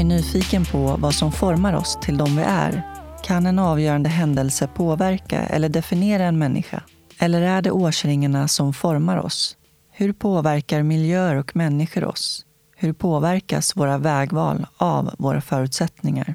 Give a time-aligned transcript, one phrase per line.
[0.00, 2.82] Är nyfiken på vad som formar oss till de vi är.
[3.22, 6.82] Kan en avgörande händelse påverka eller definiera en människa?
[7.18, 9.56] Eller är det årsringarna som formar oss?
[9.90, 12.44] Hur påverkar miljöer och människor oss?
[12.76, 16.34] Hur påverkas våra vägval av våra förutsättningar?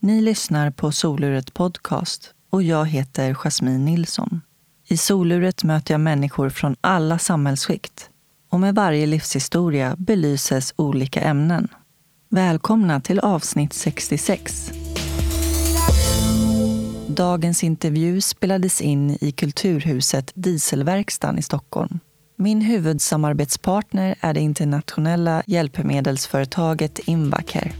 [0.00, 4.40] Ni lyssnar på Soluret Podcast och jag heter Jasmine Nilsson.
[4.88, 8.10] I Soluret möter jag människor från alla samhällsskikt
[8.50, 11.68] och med varje livshistoria belyses olika ämnen.
[12.30, 14.72] Välkomna till avsnitt 66.
[17.06, 21.98] Dagens intervju spelades in i Kulturhuset Dieselverkstan i Stockholm.
[22.36, 27.72] Min huvudsamarbetspartner är det internationella hjälpmedelsföretaget Invacare.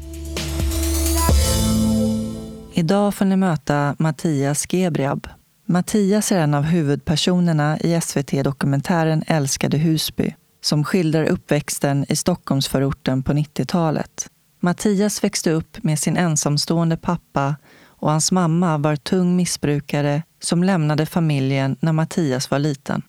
[2.72, 5.28] Idag får ni möta Mattias Gebriab.
[5.67, 13.33] Mattias är en av huvudpersonerna i SVT-dokumentären Älskade Husby som skildrar uppväxten i Stockholmsförorten på
[13.33, 14.28] 90-talet.
[14.61, 17.56] Mattias växte upp med sin ensamstående pappa
[17.87, 23.03] och hans mamma var tung missbrukare som lämnade familjen när Mattias var liten.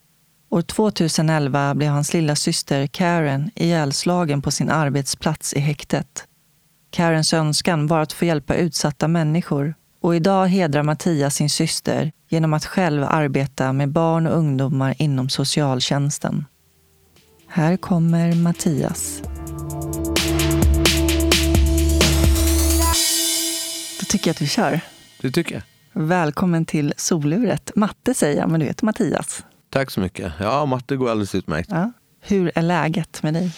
[0.49, 6.25] År 2011 blev hans lilla syster Karen ihjälslagen på sin arbetsplats i häktet.
[6.91, 12.53] Karens önskan var att få hjälpa utsatta människor och idag hedrar Mattias sin syster genom
[12.53, 16.45] att själv arbeta med barn och ungdomar inom socialtjänsten.
[17.47, 19.21] Här kommer Mattias.
[24.19, 24.79] Tycker jag att vi kör.
[25.21, 25.63] Det tycker jag.
[26.03, 27.71] Välkommen till soluret.
[27.75, 29.43] Matte säger jag, men du heter Mattias.
[29.69, 30.33] Tack så mycket.
[30.39, 31.69] Ja, matte går alldeles utmärkt.
[31.71, 31.91] Ja.
[32.21, 33.51] Hur är läget med dig?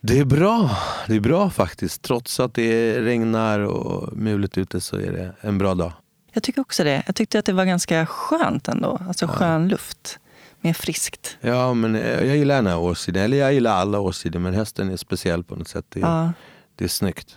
[0.00, 0.70] Det är bra.
[1.06, 2.02] Det är bra faktiskt.
[2.02, 5.92] Trots att det regnar och mulet ute så är det en bra dag.
[6.32, 7.02] Jag tycker också det.
[7.06, 8.98] Jag tyckte att det var ganska skönt ändå.
[9.08, 10.18] Alltså skön luft.
[10.60, 11.36] Mer friskt.
[11.40, 13.22] Ja, men jag gillar den här årstiden.
[13.22, 15.84] Eller jag gillar alla årstider, men hösten är speciell på något sätt.
[15.88, 16.32] Det är, Ja.
[16.76, 17.36] det är snyggt.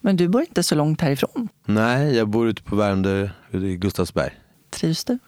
[0.00, 1.48] Men du bor inte så långt härifrån.
[1.64, 4.30] Nej, jag bor ute på Värmdö i Gustavsberg.
[4.70, 5.18] Trivs du?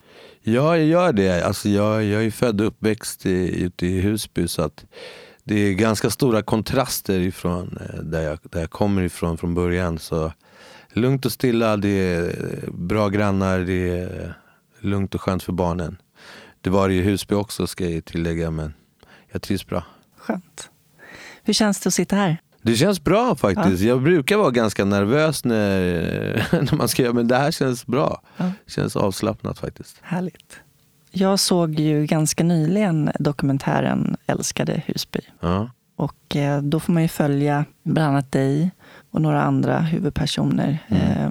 [0.42, 1.46] Ja, jag gör det.
[1.46, 4.84] Alltså jag, jag är född och uppväxt i, ute i Husby så att
[5.44, 9.98] det är ganska stora kontraster ifrån eh, där jag, där jag kommer ifrån från början.
[9.98, 10.32] Så
[10.92, 14.34] lugnt och stilla, det är eh, bra grannar, det är
[14.80, 15.96] lugnt och skönt för barnen.
[16.60, 18.74] Det var det i Husby också ska jag tillägga, men
[19.32, 19.84] jag trivs bra.
[20.16, 20.70] Skönt.
[21.42, 22.38] Hur känns det att sitta här?
[22.64, 23.82] Det känns bra faktiskt.
[23.82, 25.82] Jag brukar vara ganska nervös när,
[26.52, 28.20] när man ska göra, men det här känns bra.
[28.36, 28.52] Ja.
[28.66, 29.96] känns avslappnat faktiskt.
[30.02, 30.60] Härligt.
[31.10, 35.20] Jag såg ju ganska nyligen dokumentären Älskade Husby.
[35.40, 35.70] Ja.
[35.96, 38.70] Och eh, då får man ju följa bland annat dig
[39.10, 40.78] och några andra huvudpersoner.
[40.88, 41.30] Eh,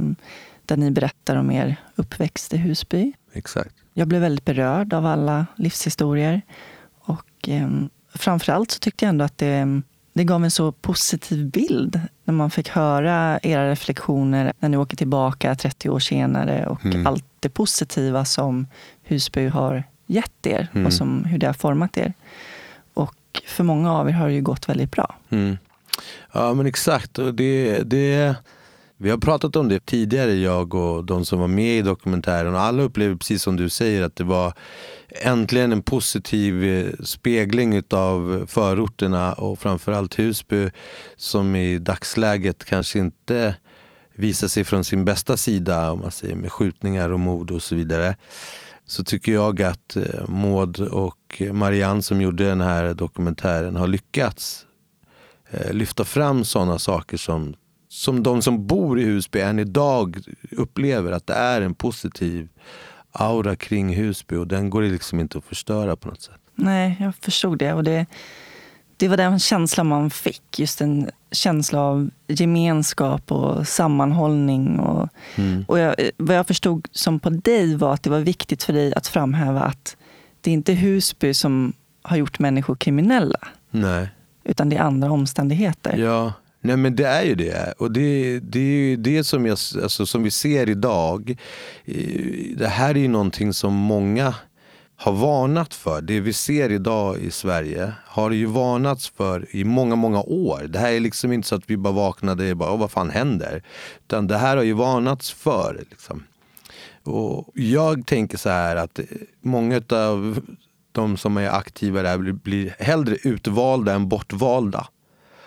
[0.65, 3.13] där ni berättar om er uppväxt i Husby.
[3.33, 3.75] Exakt.
[3.93, 6.41] Jag blev väldigt berörd av alla livshistorier.
[6.99, 7.69] Och eh,
[8.13, 9.81] framförallt så tyckte jag ändå att det,
[10.13, 14.97] det gav en så positiv bild när man fick höra era reflektioner när ni åker
[14.97, 17.07] tillbaka 30 år senare och Mm.
[17.07, 18.67] allt det positiva som
[19.03, 20.85] Husby har gett er Mm.
[20.85, 22.13] och som, hur det har format er.
[22.93, 23.15] Och
[23.47, 25.15] för många av er har det ju gått väldigt bra.
[25.29, 25.57] Mm.
[26.31, 27.19] Ja men exakt.
[27.19, 28.35] Och det, det,
[28.97, 32.55] vi har pratat om det tidigare, jag och de som var med i dokumentären.
[32.55, 34.53] Och alla upplever precis som du säger att det var
[35.21, 40.69] äntligen en positiv eh, spegling av förorterna och framförallt Husby
[41.15, 43.55] som i dagsläget kanske inte
[44.15, 47.75] visar sig från sin bästa sida om man säger med skjutningar och mord och så
[47.75, 48.15] vidare.
[48.85, 54.65] Så tycker jag att eh, Maud och Marianne som gjorde den här dokumentären har lyckats
[55.49, 57.55] eh, lyfta fram sådana saker som,
[57.93, 60.17] som de som bor i Husby än idag
[60.51, 62.49] upplever att det är en positiv
[63.11, 66.39] aura kring Husby och den går det liksom inte att förstöra på något sätt.
[66.55, 67.73] Nej, jag förstod det.
[67.73, 68.05] Och det,
[68.97, 70.59] det var den känslan man fick.
[70.59, 74.79] Just en känsla av gemenskap och sammanhållning.
[74.79, 75.09] Och,
[75.67, 78.93] och jag, vad jag förstod som på dig var att det var viktigt för dig
[78.93, 79.97] att framhäva att
[80.41, 83.39] det är inte Husby som har gjort människor kriminella.
[83.71, 84.09] Nej.
[84.43, 85.97] Utan det är andra omständigheter.
[85.97, 87.73] Ja, nej men det är ju det.
[87.77, 91.37] Och det, det är ju det som, jag, alltså, som vi ser idag.
[91.85, 94.35] Eh, det här är ju någonting som många
[94.95, 96.01] har varnat för.
[96.01, 100.65] Det vi ser idag i Sverige har ju varnats för i många, många år.
[100.69, 103.09] Det här är liksom inte så att vi bara vaknade och bara, "Åh, vad fan
[103.09, 103.63] händer?
[104.05, 105.85] Utan det här har ju varnats för.
[105.89, 106.23] Liksom.
[107.03, 109.05] Och jag tänker så här att eh,
[109.41, 110.41] många av
[110.91, 114.87] de som är aktiva där blir, blir hellre utvalda än bortvalda.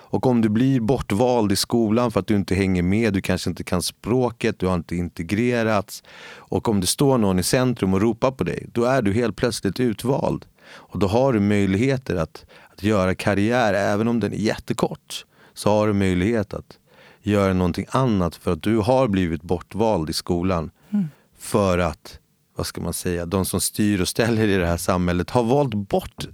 [0.08, 3.50] Och om du blir bortvald i skolan för att du inte hänger med, du kanske
[3.50, 6.03] inte kan språket, du har inte integrerats.
[6.35, 9.37] Och om det står någon i centrum och ropar på dig, då är du helt
[9.37, 10.44] plötsligt utvald.
[10.69, 15.25] Och då har du möjligheter att, att göra karriär, även om den är jättekort.
[15.55, 16.79] Så har du möjlighet att
[17.23, 20.70] göra någonting annat för att du har blivit bortvald i skolan.
[20.91, 21.08] Mm.
[21.38, 22.19] För att,
[22.56, 25.75] vad ska man säga, de som styr och ställer i det här samhället har valt
[25.75, 26.29] bort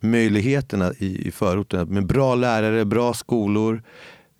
[0.00, 3.82] möjligheterna i, i förorten med bra lärare, bra skolor.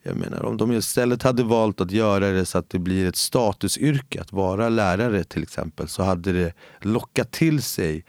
[0.03, 3.17] Jag menar om de istället hade valt att göra det så att det blir ett
[3.17, 8.05] statusyrke att vara lärare till exempel så hade det lockat till sig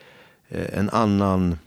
[0.50, 1.58] eh, en annan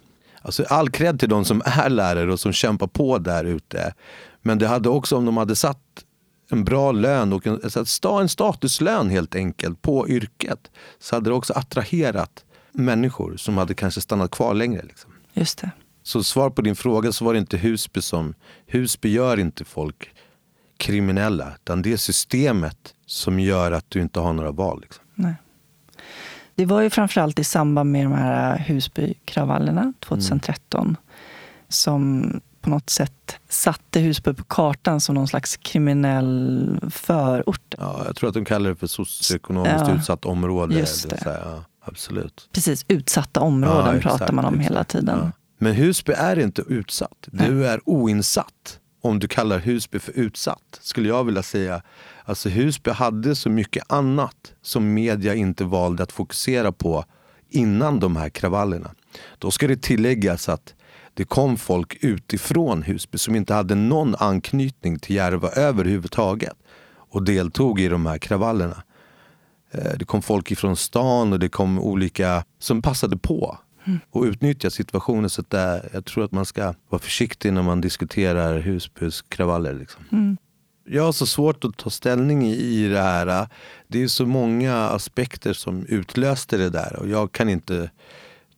[0.45, 3.95] Alltså all cred till de som är lärare och som kämpar på där ute.
[4.43, 6.05] Men det hade också, om de hade satt
[6.51, 11.35] en bra lön och en, alltså en statuslön helt enkelt på yrket så hade det
[11.35, 14.83] också attraherat människor som hade kanske stannat kvar längre.
[14.83, 15.14] Liksom.
[15.35, 15.71] Just det.
[16.03, 18.35] Så svar på din fråga så var det inte Husby som...
[18.67, 20.11] Husby gör inte folk
[20.77, 21.53] kriminella.
[21.55, 24.81] Utan det är systemet som gör att du inte har några val.
[24.81, 25.05] Liksom.
[25.15, 25.35] Nej.
[26.55, 30.97] Det var ju framförallt i samband med de här Husbykravallerna 2013 mm.
[31.69, 37.75] som på något sätt satte Husby på kartan som någon slags kriminell förort.
[37.79, 40.75] Ja, jag tror att de kallar det för socioekonomiskt ja, utsatt område.
[40.75, 41.23] Just det.
[41.25, 42.49] Här, ja, absolut.
[42.53, 44.71] Precis, utsatta områden ja, pratar man om exakt.
[44.71, 45.33] hela tiden.
[45.59, 47.29] Men Husby är inte utsatt.
[47.33, 51.83] Du är oinsatt om du kallar Husby för utsatt, skulle jag vilja säga.
[52.25, 57.05] Alltså Husby hade så mycket annat som media inte valde att fokusera på
[57.51, 58.91] innan de här kravallerna.
[59.39, 60.75] Då ska det tilläggas att
[61.15, 66.57] det kom folk utifrån Husby som inte hade någon anknytning till Järva överhuvudtaget
[67.11, 68.83] och deltog i de här kravallerna.
[69.75, 73.59] Eh, det kom folk ifrån stan och det kom olika som passade på
[74.11, 75.31] och utnyttja situationen.
[75.31, 79.75] Så det, jag tror att man ska vara försiktig när man diskuterar Husbys kravaller.
[79.75, 80.05] Liksom.
[80.13, 80.37] Mm.
[80.87, 83.49] Jag har så svårt att ta ställning i det här.
[83.89, 87.91] Det är så många aspekter som utlöste det där och jag kan inte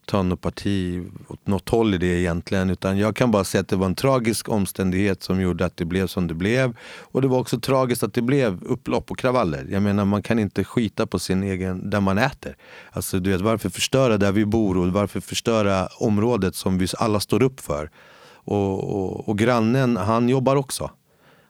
[0.07, 2.71] ta något parti åt något håll i det egentligen.
[2.71, 5.85] Utan jag kan bara säga att det var en tragisk omständighet som gjorde att det
[5.85, 6.77] blev som det blev.
[7.01, 9.67] Och det var också tragiskt att det blev upplopp och kravaller.
[9.71, 12.57] Jag menar man kan inte skita på sin egen, där man äter.
[12.91, 17.21] Alltså du vet varför förstöra där vi bor och varför förstöra området som vi alla
[17.21, 17.91] står upp för.
[18.35, 20.91] Och, och, och grannen han jobbar också.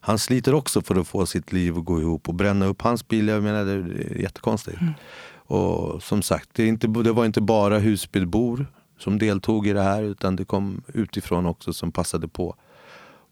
[0.01, 3.09] Han sliter också för att få sitt liv att gå ihop och bränna upp hans
[3.09, 3.29] bil.
[3.29, 4.81] Jag menar det är jättekonstigt.
[4.81, 4.95] Mm.
[5.47, 8.67] Och som sagt, det, inte, det var inte bara Husbybor
[8.99, 12.57] som deltog i det här utan det kom utifrån också som passade på.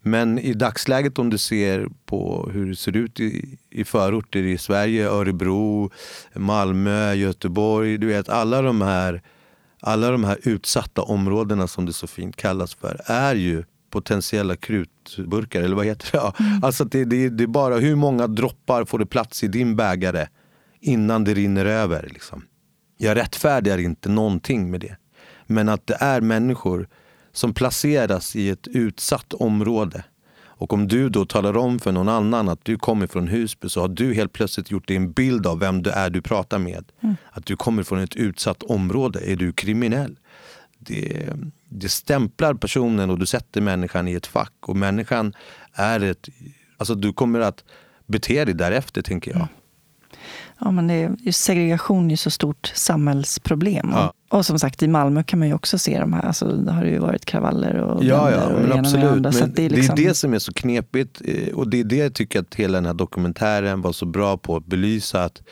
[0.03, 4.59] Men i dagsläget om du ser på hur det ser ut i, i förorter i
[4.59, 5.91] Sverige, Örebro,
[6.35, 7.99] Malmö, Göteborg.
[7.99, 9.23] Du vet alla de här,
[9.81, 15.63] alla de här utsatta områdena som det så fint kallas för är ju potentiella krutburkar,
[15.63, 16.45] eller vad heter det?
[16.45, 16.65] Mm.
[16.65, 20.27] Alltså det, det, det är bara hur många droppar får det plats i din bägare
[20.85, 22.09] innan det rinner över.
[22.13, 22.45] Liksom.
[22.97, 24.97] Jag rättfärdigar inte någonting med det.
[25.47, 26.89] Men att det är människor
[27.33, 30.05] som placeras i ett utsatt område.
[30.57, 33.81] Och om du då talar om för någon annan att du kommer från Husby så
[33.81, 36.85] har du helt plötsligt gjort dig en bild av vem du är du pratar med.
[37.01, 37.17] Mm.
[37.31, 39.21] Att du kommer från ett utsatt område.
[39.33, 40.19] Är du kriminell?
[40.79, 41.29] Det,
[41.69, 44.53] det stämplar personen och du sätter människan i ett fack.
[44.61, 45.35] Och människan
[45.73, 46.29] är ett...
[46.77, 47.65] Alltså du kommer att
[48.07, 49.37] bete dig därefter, tänker jag.
[49.41, 49.49] Mm.
[50.59, 53.91] Ja, men det är, segregation är ju så stort samhällsproblem.
[53.93, 54.13] Ja.
[54.31, 56.23] Och, som sagt, i Malmö kan man ju också se de här.
[56.23, 59.05] Alltså, det har ju varit kravaller och Ja, ja men och absolut.
[59.05, 59.97] Andra, men det, är liksom...
[59.97, 61.23] det är det som är så knepigt.
[61.25, 64.37] Eh, och det är det jag tycker att hela den här dokumentären var så bra
[64.37, 65.25] på att belysa.
[65.25, 65.43] Att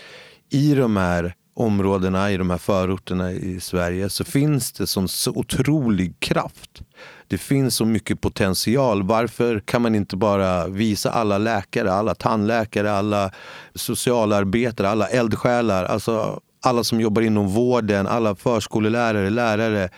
[0.50, 5.30] i de här områdena, i de här förorterna i Sverige så finns det sån så
[5.30, 6.82] otrolig kraft.
[7.28, 9.02] Det finns så mycket potential.
[9.02, 13.30] Varför kan man inte bara visa alla läkare, alla tandläkare, alla
[13.74, 19.88] socialarbetare, alla eldsjälar, alltså alla som jobbar inom vården, alla förskolelärare, lärare.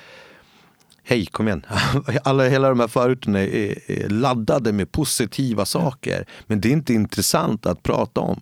[1.07, 1.67] Hej, kom igen.
[2.25, 6.27] Alla, hela de här förorterna är, är laddade med positiva saker.
[6.47, 8.41] Men det är inte intressant att prata om.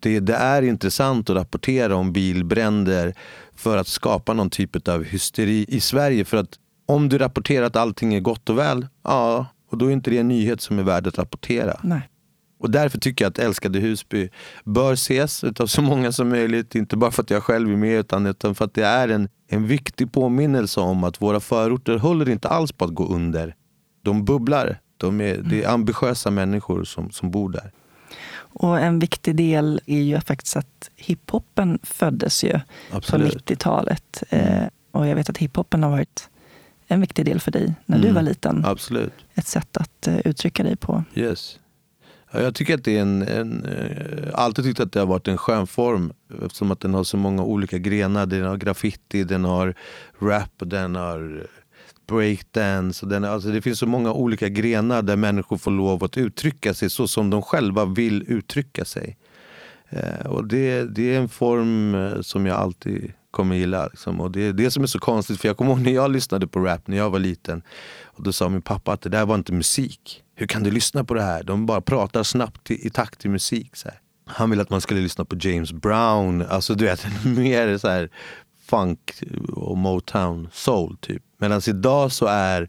[0.00, 3.14] Det, det, är intressant att rapportera om bilbränder
[3.54, 6.24] för att skapa någon typ av hysteri i Sverige.
[6.24, 9.90] För att om du rapporterar att allting är gott och väl, ja, och då är
[9.90, 11.80] inte det en nyhet som är värd att rapportera.
[11.82, 12.08] Nej.
[12.60, 14.28] Och därför tycker jag att Älskade Husby
[14.64, 16.74] bör ses av så många som möjligt.
[16.74, 19.28] Inte bara för att jag själv är med utan, utan för att det är en,
[19.48, 23.54] en viktig påminnelse om att våra förorter håller inte alls på att gå under.
[24.02, 24.80] De bubblar.
[24.96, 27.72] De är, Det är ambitiösa människor som, som bor där.
[28.52, 33.32] Och en viktig del är ju faktiskt att hiphopen föddes ju Absolut.
[33.32, 34.22] på 90-talet.
[34.30, 34.62] Mm.
[34.62, 36.28] Eh, och jag vet att hiphopen har varit
[36.88, 38.08] en viktig del för dig när mm.
[38.08, 38.64] du var liten.
[38.64, 39.12] Absolut.
[39.34, 41.04] Ett sätt att uh, uttrycka dig på.
[41.14, 41.58] Yes.
[42.32, 45.28] Ja, jag tycker att det är en, en uh, alltid tyckt att det har varit
[45.28, 46.12] en skön form
[46.44, 48.26] eftersom att den har så många olika grenar.
[48.26, 49.74] Den har graffiti, den har
[50.20, 51.46] rap, den har
[52.08, 53.06] breakdance.
[53.06, 56.74] Och den, alltså det finns så många olika grenar där människor får lov att uttrycka
[56.74, 59.16] sig så som de själva vill uttrycka sig.
[59.88, 63.86] Eh, och det, det är en form eh, som jag alltid kommer gilla.
[63.86, 64.20] Liksom.
[64.20, 66.46] Och det är det som är så konstigt, för jag kommer ihåg när jag lyssnade
[66.46, 67.62] på rap när jag var liten.
[68.04, 70.22] Och Då sa min pappa att det där var inte musik.
[70.34, 71.42] Hur kan du lyssna på det här?
[71.42, 73.76] De bara pratar snabbt i, i takt till musik.
[73.76, 74.00] Så här.
[74.26, 78.10] Han ville att man skulle lyssna på James Brown, alltså du vet, mer så här
[78.66, 79.12] funk
[79.48, 81.22] och motown soul typ.
[81.38, 82.68] Medan idag så är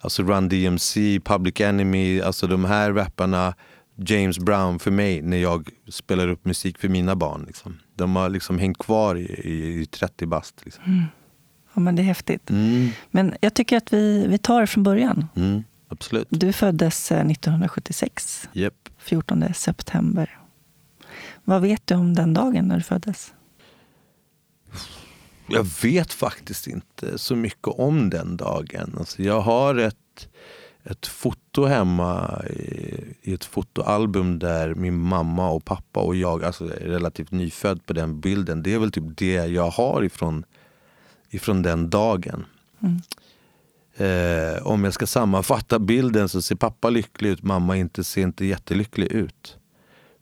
[0.00, 3.54] alltså Run DMC, Public Enemy, alltså de här rapparna
[3.96, 7.44] James Brown för mig när jag spelar upp musik för mina barn.
[7.46, 7.78] Liksom.
[7.94, 10.64] De har liksom hängt kvar i, i, i 30 bast.
[10.64, 10.84] Liksom.
[10.84, 11.04] Mm.
[11.74, 12.50] Ja, men det är häftigt.
[12.50, 12.88] Mm.
[13.10, 15.28] Men jag tycker att vi, vi tar det från början.
[15.36, 16.26] Mm, absolut.
[16.30, 18.74] Du föddes 1976, Yep.
[18.98, 20.38] 14 september.
[21.44, 23.32] Vad vet du om den dagen när du föddes?
[25.48, 28.94] Jag vet faktiskt inte så mycket om den dagen.
[28.98, 30.28] Alltså jag har ett,
[30.84, 36.66] ett foto hemma i, i ett fotoalbum där min mamma och pappa och jag, alltså
[36.66, 38.62] relativt nyfödd på den bilden.
[38.62, 40.44] Det är väl typ det jag har ifrån,
[41.30, 42.46] ifrån den dagen.
[42.80, 43.00] Mm.
[43.96, 48.44] Eh, om jag ska sammanfatta bilden så ser pappa lycklig ut, mamma inte, ser inte
[48.44, 49.56] jättelycklig ut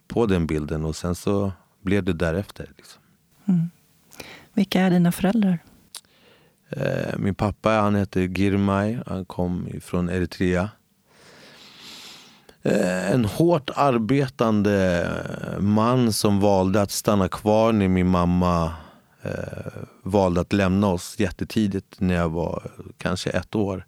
[0.08, 0.84] på den bilden.
[0.84, 1.52] Och sen så
[1.82, 2.70] blev det därefter.
[2.76, 3.02] Liksom.
[3.48, 3.70] Mm.
[4.54, 5.58] Vilka är dina föräldrar?
[6.70, 10.70] Eh, min pappa han heter Girmay, han kom från Eritrea.
[12.62, 15.08] Eh, en hårt arbetande
[15.58, 18.72] man som valde att stanna kvar när min mamma
[19.22, 23.86] eh, valde att lämna oss jättetidigt när jag var kanske ett år.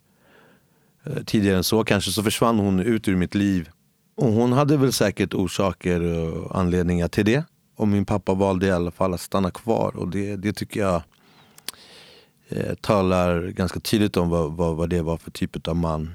[1.26, 3.70] Tidigare än så kanske så försvann hon ut ur mitt liv.
[4.16, 7.44] Och hon hade väl säkert orsaker och anledningar till det.
[7.76, 11.02] Och min pappa valde i alla fall att stanna kvar och det, det tycker jag
[12.48, 16.14] eh, talar ganska tydligt om vad, vad, vad det var för typ av man.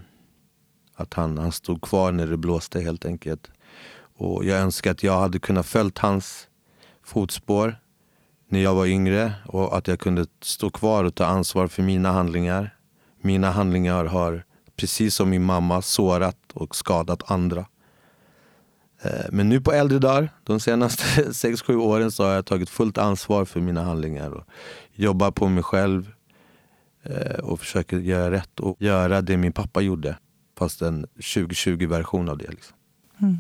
[0.95, 3.51] Att han, han stod kvar när det blåste helt enkelt.
[4.17, 6.47] Och jag önskar att jag hade kunnat följt hans
[7.03, 7.75] fotspår
[8.47, 12.11] när jag var yngre och att jag kunde stå kvar och ta ansvar för mina
[12.11, 12.75] handlingar.
[13.21, 14.43] Mina handlingar har,
[14.75, 17.65] precis som min mamma, sårat och skadat andra.
[19.01, 22.97] Eh, Men nu på äldre dagar, de senaste 6-7 åren, så har jag tagit fullt
[22.97, 24.43] ansvar för mina handlingar och
[24.93, 26.11] jobbar på mig själv
[27.03, 30.17] eh, och försöker göra rätt och göra det min pappa gjorde.
[30.57, 32.49] Fast en 2020-version av det.
[32.49, 32.75] Liksom.
[33.21, 33.37] Mm.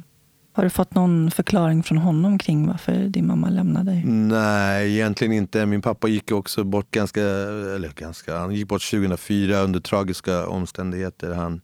[0.53, 4.03] Har du fått någon förklaring från honom kring varför din mamma lämnade dig?
[4.05, 5.65] Nej, egentligen inte.
[5.65, 11.33] Min pappa gick också bort ganska, eller ganska, han gick bort 2004 under tragiska omständigheter.
[11.33, 11.61] Han,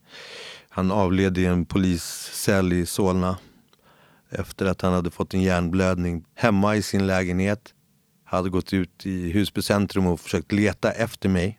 [0.68, 3.36] han avled i en poliscell i Solna
[4.30, 7.74] efter att han hade fått en hjärnblödning hemma i sin lägenhet.
[8.24, 11.58] Hade gått ut i Husby centrum och försökt leta efter mig.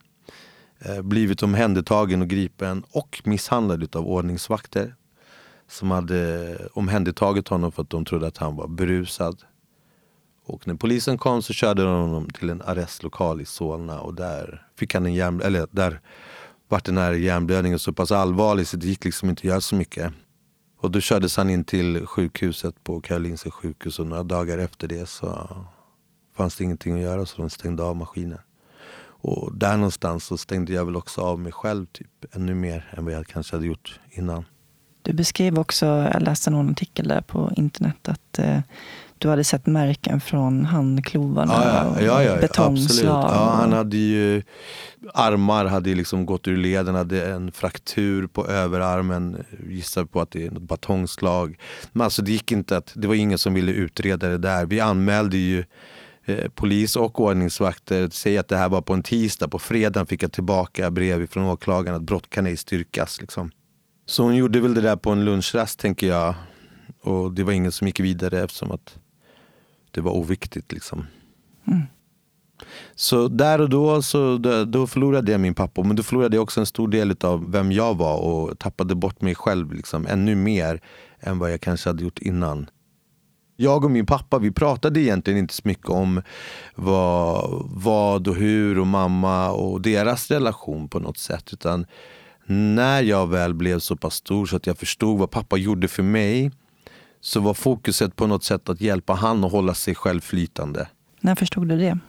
[0.79, 4.95] Eh, blivit omhändertagen och gripen och misshandlad av ordningsvakter
[5.67, 9.43] som hade eh, omhändertagit honom för att de trodde att han var berusad.
[10.45, 14.67] Och när polisen kom så körde de honom till en arrestlokal i Solna och där
[14.75, 16.01] fick han en hjärn, eller där
[16.67, 19.75] vart den här hjärnblödningen så pass allvarlig så det gick liksom inte att göra så
[19.75, 20.13] mycket.
[20.81, 25.09] Och då kördes han in till sjukhuset på Karolinska sjukhus och några dagar efter det
[25.09, 25.47] så
[26.35, 28.39] fanns det ingenting att göra så de stängde av maskinen.
[29.21, 33.05] Och där någonstans så stängde jag väl också av mig själv typ ännu mer än
[33.05, 34.45] vad jag kanske hade gjort innan.
[35.01, 38.59] Du beskrev också, jag läste någon artikel där på internet, att eh,
[39.19, 43.29] du hade sett märken från handklovarna Ja, ja, och ja, ja, betongslag.
[43.31, 44.43] Ja, han hade ju
[45.13, 49.45] armar hade liksom gått ur leden, hade en fraktur på överarmen.
[49.69, 51.59] Gissar på att det är något batongslag.
[51.91, 54.65] Men alltså det gick inte att, det var ingen som ville utreda det där.
[54.65, 55.63] Vi anmälde ju
[56.25, 58.09] eh, polis och ordningsvakter.
[58.11, 59.47] Säg att det här var på en tisdag.
[59.47, 63.21] På fredagen fick jag tillbaka brev från åklagaren att brott kan ej styrkas.
[63.21, 63.51] Liksom.
[64.05, 66.35] Så hon gjorde väl det där på en lunchrast tänker jag.
[67.01, 68.97] Och det var ingen som gick vidare eftersom att
[69.91, 70.71] det var oviktigt.
[70.71, 71.05] Liksom.
[71.67, 71.81] Mm.
[72.95, 75.83] Så där och då, så då, då förlorade jag min pappa.
[75.83, 79.21] Men då förlorade jag också en stor del av vem jag var och tappade bort
[79.21, 80.81] mig själv liksom, ännu mer
[81.19, 82.69] än vad jag kanske hade gjort innan.
[83.55, 86.21] Jag och min pappa vi pratade egentligen inte så mycket om
[86.75, 91.53] vad, vad och hur och mamma och deras relation på något sätt.
[91.53, 91.85] Utan
[92.45, 96.03] när jag väl blev så pass stor så att jag förstod vad pappa gjorde för
[96.03, 96.51] mig
[97.21, 100.87] så var fokuset på något sätt att hjälpa han att hålla sig själv flytande.
[101.21, 101.99] När förstod du det?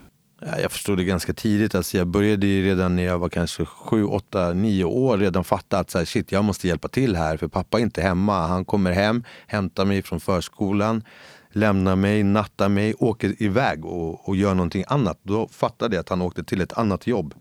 [0.41, 1.75] Ja, Jag förstod det ganska tidigt.
[1.75, 5.79] Alltså jag började ju redan när jag var kanske 7, 8, 9 år redan fatta
[5.79, 8.47] att så här, shit, jag måste hjälpa till här för pappa är inte hemma.
[8.47, 11.03] Han kommer hem, hämtar mig från förskolan,
[11.51, 15.19] lämnar mig, nattar mig, åker iväg och, och gör någonting annat.
[15.23, 17.33] Då fattade jag att han åkte till ett annat jobb.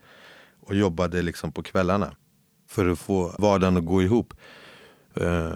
[0.66, 2.12] och jobbade liksom på kvällarna
[2.68, 4.34] för att få vardagen att gå ihop.
[5.20, 5.52] Uh,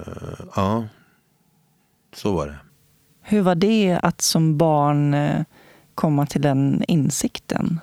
[0.56, 0.85] ja,
[2.14, 2.56] så var det.
[3.23, 5.42] Hur var det att som barn eh,
[5.94, 7.80] komma till den insikten?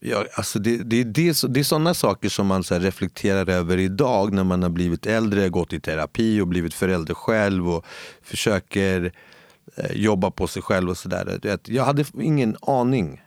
[0.00, 4.32] Ja, alltså det, det, det, det är sådana saker som man så reflekterar över idag
[4.32, 7.84] när man har blivit äldre, gått i terapi och blivit förälder själv och
[8.22, 9.12] försöker
[9.76, 11.58] eh, jobba på sig själv och sådär.
[11.64, 13.22] Jag hade ingen aning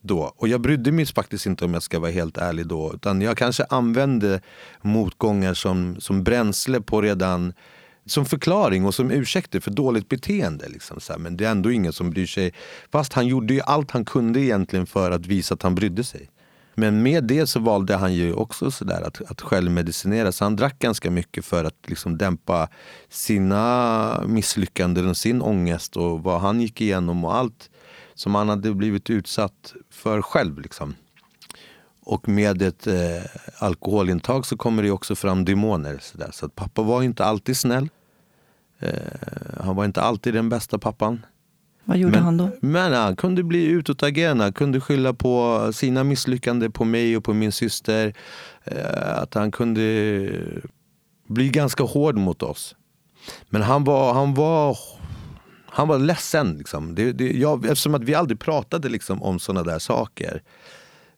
[0.00, 0.32] då.
[0.36, 2.92] Och jag brydde mig faktiskt inte om jag ska vara helt ärlig då.
[2.94, 4.40] Utan jag kanske använde
[4.82, 7.52] motgångar som, som bränsle på redan
[8.10, 10.68] som förklaring och som ursäkter för dåligt beteende.
[10.68, 11.20] Liksom, så här.
[11.20, 12.52] Men det är ändå ingen som bryr sig.
[12.92, 16.30] Fast han gjorde ju allt han kunde egentligen för att visa att han brydde sig.
[16.74, 20.32] Men med det så valde han ju också så där att, att självmedicinera.
[20.32, 22.68] Så han drack ganska mycket för att liksom dämpa
[23.08, 27.70] sina misslyckanden och sin ångest och vad han gick igenom och allt
[28.14, 30.60] som han hade blivit utsatt för själv.
[30.60, 30.94] Liksom.
[32.02, 33.22] Och med ett eh,
[33.58, 35.98] alkoholintag så kommer det också fram demoner.
[36.02, 36.30] Så, där.
[36.32, 37.88] så att pappa var inte alltid snäll.
[38.78, 38.92] Eh,
[39.60, 41.26] han var inte alltid den bästa pappan.
[41.84, 42.50] Vad gjorde men, han då?
[42.60, 44.44] Men han kunde bli utåtagerande.
[44.44, 48.14] Han kunde skylla på sina misslyckanden på mig och på min syster.
[48.64, 50.30] Eh, att han kunde
[51.26, 52.76] bli ganska hård mot oss.
[53.48, 54.78] Men han var, han var,
[55.66, 56.58] han var ledsen.
[56.58, 56.94] Liksom.
[56.94, 60.42] Det, det, jag, eftersom att vi aldrig pratade liksom, om såna där saker.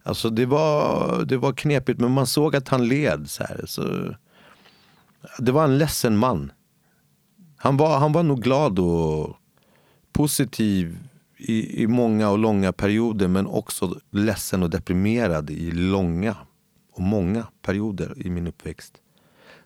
[0.03, 3.31] Alltså det var, det var knepigt, men man såg att han led.
[3.31, 3.65] Så här.
[3.67, 4.15] Så,
[5.39, 6.53] det var en ledsen man.
[7.63, 9.37] Han var, han var nog glad och
[10.13, 10.99] positiv
[11.37, 16.37] i, i många och långa perioder men också ledsen och deprimerad i långa
[16.93, 18.95] och många perioder i min uppväxt.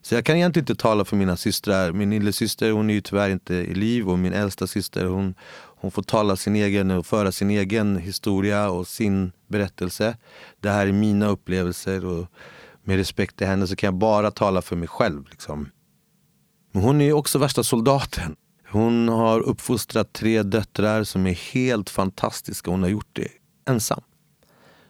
[0.03, 1.93] Så jag kan egentligen inte tala för mina systrar.
[1.93, 5.91] Min lillasyster hon är ju tyvärr inte i liv och min äldsta syster hon, hon
[5.91, 10.17] får tala sin egen och föra sin egen historia och sin berättelse.
[10.61, 12.27] Det här är mina upplevelser och
[12.83, 15.29] med respekt till henne så kan jag bara tala för mig själv.
[15.31, 15.69] Liksom.
[16.75, 18.37] Men hon är också värsta soldaten.
[18.69, 22.71] Hon har uppfostrat tre döttrar som är helt fantastiska.
[22.71, 23.29] Hon har gjort det
[23.69, 24.01] ensam.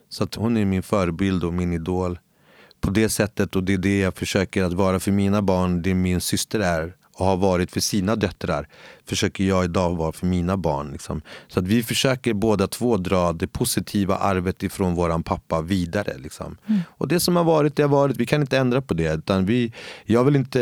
[0.08, 2.18] Så att hon är min förebild och min idol
[2.80, 5.94] på det sättet och det är det jag försöker att vara för mina barn, det
[5.94, 8.68] min syster är och har varit för sina döttrar
[9.06, 10.92] försöker jag idag vara för mina barn.
[10.92, 11.22] Liksom.
[11.48, 16.18] Så att vi försöker båda två dra det positiva arvet ifrån våran pappa vidare.
[16.18, 16.56] Liksom.
[16.66, 16.80] Mm.
[16.88, 18.16] Och det som har varit, det har varit.
[18.16, 19.14] Vi kan inte ändra på det.
[19.14, 19.72] Utan vi,
[20.04, 20.60] jag, vill inte,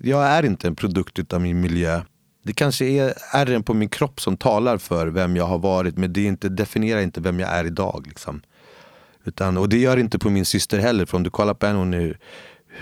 [0.00, 2.00] jag är inte en produkt av min miljö.
[2.42, 6.12] Det kanske är ärren på min kropp som talar för vem jag har varit men
[6.12, 8.04] det inte, definierar inte vem jag är idag.
[8.08, 8.42] Liksom.
[9.24, 11.06] Utan, och det gör inte på min syster heller.
[11.06, 12.18] För om du kollar på henne, hon är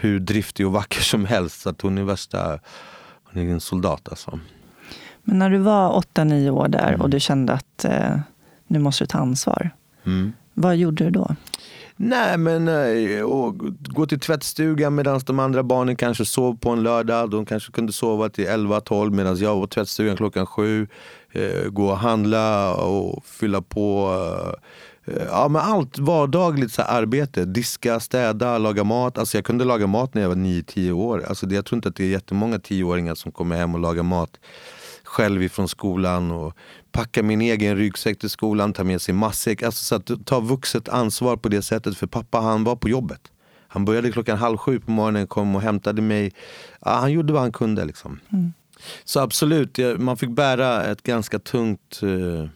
[0.00, 1.60] hur driftig och vacker som helst.
[1.60, 2.58] Så att hon är värsta,
[3.24, 4.38] hon är en soldat alltså.
[5.22, 7.00] Men när du var 8-9 år där mm.
[7.00, 8.16] och du kände att eh,
[8.66, 9.70] nu måste du ta ansvar.
[10.06, 10.32] Mm.
[10.54, 11.36] Vad gjorde du då?
[11.96, 13.24] Nej men eh,
[13.80, 17.30] gå till tvättstugan medan de andra barnen kanske sov på en lördag.
[17.30, 20.86] De kanske kunde sova till 11-12 medan jag var i tvättstugan klockan 7.
[21.32, 24.52] Eh, gå och handla och fylla på Eh,
[25.04, 27.44] ja, men allt vardagligt så arbete.
[27.44, 29.18] Diska, städa, laga mat.
[29.18, 31.24] Alltså jag kunde laga mat när jag var 9-10 år.
[31.28, 34.02] Alltså det, jag tror inte att det är jättemånga tioåringar som kommer hem och lagar
[34.02, 34.40] mat
[35.04, 36.30] själv ifrån skolan.
[36.30, 36.56] Och
[36.92, 39.62] packa min egen ryggsäck till skolan, ta med sig matsäck.
[39.62, 41.96] Alltså så att ta vuxet ansvar på det sättet.
[41.96, 43.20] För pappa han var på jobbet.
[43.68, 46.32] Han började klockan halv sju på morgonen, kom och hämtade mig.
[46.80, 47.84] Ja, han gjorde vad han kunde.
[47.84, 48.20] Liksom.
[48.32, 48.52] Mm.
[49.04, 52.48] Så absolut, man fick bära ett ganska tungt eh,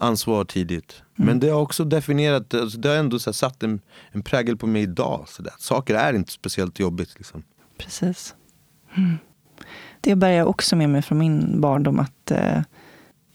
[0.00, 1.02] ansvar tidigt.
[1.18, 1.26] Mm.
[1.26, 3.80] Men det har också definierat, alltså det har ändå så satt en,
[4.12, 5.24] en prägel på mig idag.
[5.28, 5.52] Så där.
[5.58, 7.14] Saker är inte speciellt jobbigt.
[7.16, 7.42] Liksom.
[7.78, 8.34] Precis.
[8.96, 9.18] Mm.
[10.00, 11.98] Det bär jag också med mig från min barndom.
[11.98, 12.62] att eh,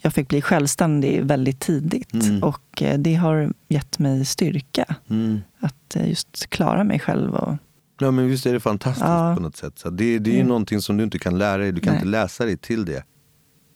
[0.01, 2.13] Jag fick bli självständig väldigt tidigt.
[2.13, 2.43] Mm.
[2.43, 4.95] Och eh, det har gett mig styrka.
[5.09, 5.41] Mm.
[5.59, 7.35] Att eh, just klara mig själv.
[7.35, 7.53] Och,
[7.99, 9.35] Ja men visst är det fantastiskt ja.
[9.35, 9.79] på något sätt.
[9.79, 10.47] Så det, det är mm.
[10.47, 11.71] någonting som du inte kan lära dig.
[11.71, 11.99] Du kan Nej.
[11.99, 13.03] inte läsa dig till det.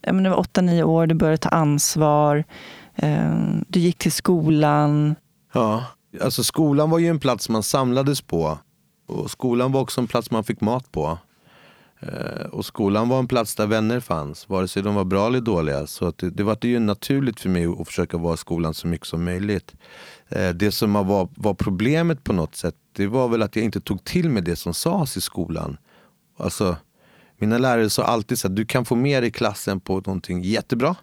[0.01, 2.43] Ja, men du var 8-9 år, du började ta ansvar.
[3.01, 3.35] Eh,
[3.67, 5.15] du gick till skolan.
[5.53, 5.85] Ja,
[6.21, 8.57] alltså skolan var ju en plats man samlades på.
[9.07, 11.17] Och skolan var också en plats man fick mat på.
[11.99, 15.41] Eh, och skolan var en plats där vänner fanns, vare sig de var bra eller
[15.41, 15.87] dåliga.
[15.87, 19.07] Så det, det var ju naturligt för mig att försöka vara i skolan så mycket
[19.07, 19.75] som möjligt.
[20.29, 23.81] Eh, det som var, var problemet på något sätt, det var väl att jag inte
[23.81, 25.77] tog till mig det som sades i skolan.
[26.37, 26.75] Alltså,
[27.37, 30.95] mina lärare sa alltid att du kan få med dig klassen på någonting jättebra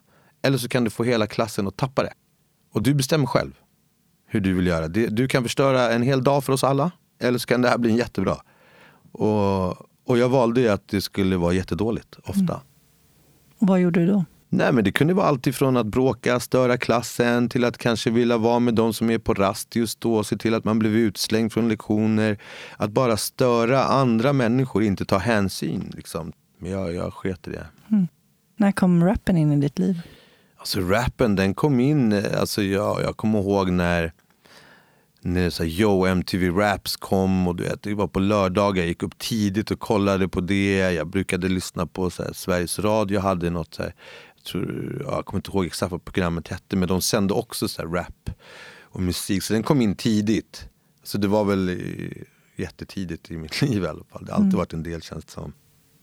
[0.47, 2.13] eller så kan du få hela klassen att tappa det.
[2.73, 3.53] Och du bestämmer själv
[4.27, 4.89] hur du vill göra.
[4.89, 6.91] Du kan förstöra en hel dag för oss alla.
[7.19, 8.37] Eller så kan det här bli jättebra.
[9.13, 9.69] Och,
[10.05, 12.41] och jag valde att det skulle vara jättedåligt ofta.
[12.41, 12.61] Mm.
[13.59, 14.25] Och vad gjorde du då?
[14.49, 18.39] Nej, men det kunde vara allt ifrån att bråka, störa klassen till att kanske vilja
[18.39, 21.53] vara med de som är på rast just då, se till att man blev utslängd
[21.53, 22.39] från lektioner.
[22.77, 25.93] Att bara störa andra människor, inte ta hänsyn.
[25.97, 26.33] Liksom.
[26.59, 27.67] Men jag, jag sket i det.
[27.91, 28.09] Mm.
[28.57, 30.01] När kom rappen in i ditt liv?
[30.66, 34.12] Alltså rappen den kom in, alltså jag, jag kommer ihåg när
[35.20, 38.83] när så här, Yo MTV Raps kom och du vet, det var på lördagar.
[38.83, 40.79] Jag gick upp tidigt och kollade på det.
[40.79, 43.94] Jag brukade lyssna på så här, Sveriges Radio hade något så här,
[44.37, 47.83] jag, tror, jag kommer inte ihåg exakt vad programmet hette men de sände också så
[47.83, 48.31] här, rap
[48.83, 49.42] och musik.
[49.42, 50.68] Så den kom in tidigt.
[51.02, 51.81] Så det var väl
[52.57, 54.24] jättetidigt i mitt liv i alla fall.
[54.24, 54.59] Det har alltid mm.
[54.59, 55.52] varit en del känns det som.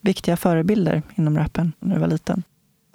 [0.01, 2.43] Viktiga förebilder inom rappen när du var liten?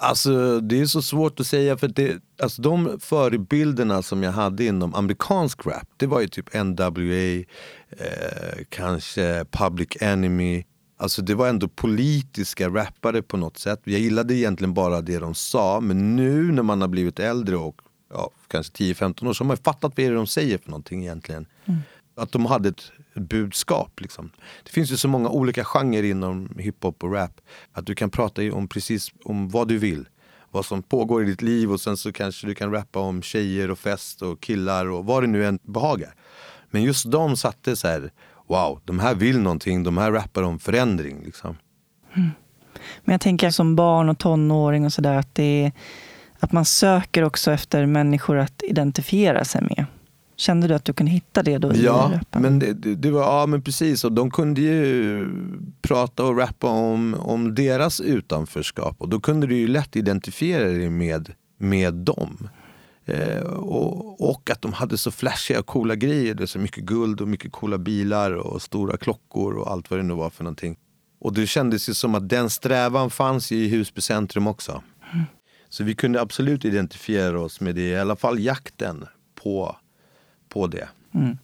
[0.01, 4.65] Alltså det är så svårt att säga för det, alltså, de förebilderna som jag hade
[4.65, 7.45] inom amerikansk rap, det var ju typ NWA,
[7.91, 10.65] eh, kanske Public Enemy.
[10.97, 13.81] Alltså det var ändå politiska rappare på något sätt.
[13.85, 17.81] Jag gillade egentligen bara det de sa, men nu när man har blivit äldre och
[18.11, 21.03] ja, kanske 10-15 år så har man fattat vad det är de säger för någonting
[21.03, 21.47] egentligen.
[21.65, 21.81] Mm.
[22.17, 24.01] Att de hade ett budskap.
[24.01, 24.31] Liksom.
[24.65, 27.41] Det finns ju så många olika genrer inom hiphop och rap.
[27.73, 30.09] Att du kan prata om precis om vad du vill.
[30.51, 33.71] Vad som pågår i ditt liv och sen så kanske du kan rappa om tjejer
[33.71, 36.15] och fest och killar och vad det nu än behagar.
[36.71, 38.11] Men just de satte så här,
[38.47, 41.25] wow, de här vill någonting, de här rappar om förändring.
[41.25, 41.57] Liksom.
[42.15, 42.31] Mm.
[43.05, 45.39] Men jag tänker som barn och tonåring och sådär att
[46.41, 49.87] att man söker också efter människor att identifiera sig med.
[50.39, 51.73] Kände du att du kunde hitta det då?
[51.75, 54.05] Ja, men det, det, var, ja men precis.
[54.05, 55.27] Och de kunde ju
[55.83, 58.97] prata och rappa om, om deras utanförskap.
[58.99, 62.49] Och då kunde du ju lätt identifiera dig med, med dem.
[63.05, 66.35] Eh, och, och, att de hade så flashiga och coola grejer.
[66.35, 70.05] Det så mycket guld och mycket coola bilar och stora klockor och allt vad det
[70.05, 70.77] nu var för någonting.
[71.21, 74.83] Och det kändes ju som att den strävan fanns i Husby centrum också.
[75.13, 75.25] Mm.
[75.69, 79.07] Så vi kunde absolut identifiera oss med det, i alla fall jakten
[79.43, 79.77] på
[80.49, 80.89] på det.
[81.15, 81.39] Mm.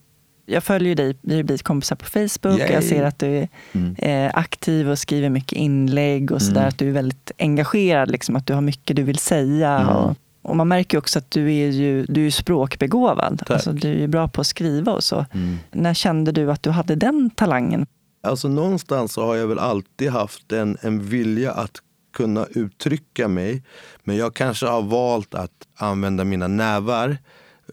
[0.45, 2.59] Jag följer dig, vi har blivit kompisar på Facebook.
[2.59, 2.71] Yay.
[2.71, 3.95] Jag ser att du är mm.
[3.97, 6.59] eh, aktiv och skriver mycket inlägg och sådär.
[6.59, 6.67] Mm.
[6.67, 9.79] Att du är väldigt engagerad, liksom, att du har mycket du vill säga.
[9.79, 9.95] Mm.
[9.95, 13.43] Och, och, man märker också att du är ju du är språkbegåvad.
[13.47, 15.25] Alltså, du är bra på att skriva och så.
[15.33, 15.57] Mm.
[15.71, 17.85] När kände du att du hade den talangen?
[18.23, 21.81] Alltså någonstans så har jag väl alltid haft en, en vilja att
[22.13, 23.63] kunna uttrycka mig.
[24.03, 27.17] Men jag kanske har valt att använda mina nävar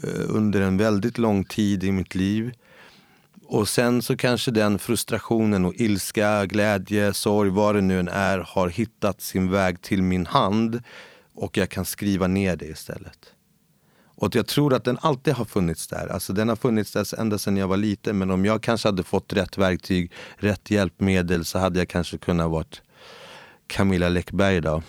[0.01, 2.53] Eh, under en väldigt lång tid i mitt liv.
[3.47, 8.39] Och sen så kanske den frustrationen och ilska, glädje, sorg, vad det nu än är,
[8.39, 10.83] har hittat sin väg till min hand
[11.35, 13.33] och jag kan skriva ner det istället.
[14.17, 16.07] Och jag tror att den alltid har funnits där.
[16.07, 18.19] Alltså den har funnits där ända sedan jag var liten.
[18.19, 22.51] Men om jag kanske hade fått rätt verktyg, rätt hjälpmedel så hade jag kanske kunnat
[22.51, 22.83] varit
[23.73, 24.83] Camilla Läckberg då.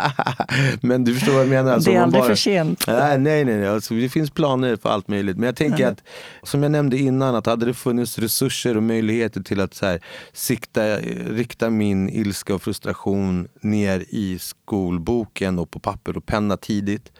[0.80, 1.72] men du förstår vad jag menar.
[1.72, 2.28] Alltså, det är aldrig bara...
[2.28, 2.84] för sent.
[2.86, 3.68] Nej, nej, nej.
[3.68, 5.36] Alltså, det finns planer för allt möjligt.
[5.36, 5.92] Men jag tänker mm.
[5.92, 6.02] att,
[6.48, 10.00] som jag nämnde innan, att hade det funnits resurser och möjligheter till att så här,
[10.32, 10.96] sikta,
[11.30, 17.12] rikta min ilska och frustration ner i skolboken och på papper och penna tidigt.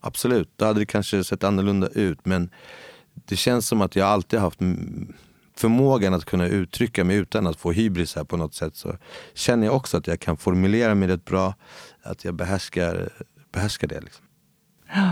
[0.00, 2.26] Absolut, då hade det kanske sett annorlunda ut.
[2.26, 2.50] Men
[3.14, 4.60] det känns som att jag alltid haft
[5.60, 8.96] förmågan att kunna uttrycka mig utan att få hybris här på något sätt så
[9.34, 11.54] känner jag också att jag kan formulera mig rätt bra.
[12.02, 13.08] Att jag behärskar,
[13.52, 14.00] behärskar det.
[14.00, 14.24] Liksom.
[14.94, 15.10] Ja.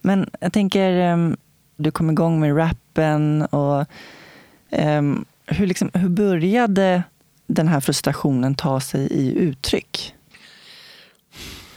[0.00, 1.36] Men jag tänker, um,
[1.76, 3.42] du kom igång med rappen.
[3.42, 3.86] Och,
[4.70, 7.02] um, hur, liksom, hur började
[7.46, 10.14] den här frustrationen ta sig i uttryck?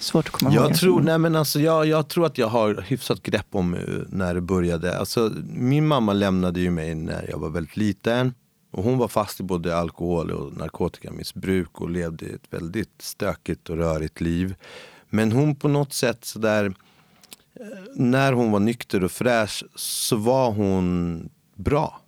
[0.05, 0.75] Svårt att komma jag ihåg.
[0.75, 4.33] Tror, nej men alltså, jag, jag tror att jag har hyfsat grepp om eh, när
[4.33, 4.99] det började.
[4.99, 8.33] Alltså, min mamma lämnade ju mig när jag var väldigt liten.
[8.71, 13.77] Och hon var fast i både alkohol och narkotikamissbruk och levde ett väldigt stökigt och
[13.77, 14.55] rörigt liv.
[15.09, 16.65] Men hon på något sätt sådär,
[17.59, 17.65] eh,
[17.95, 22.01] när hon var nykter och fräsch så var hon bra.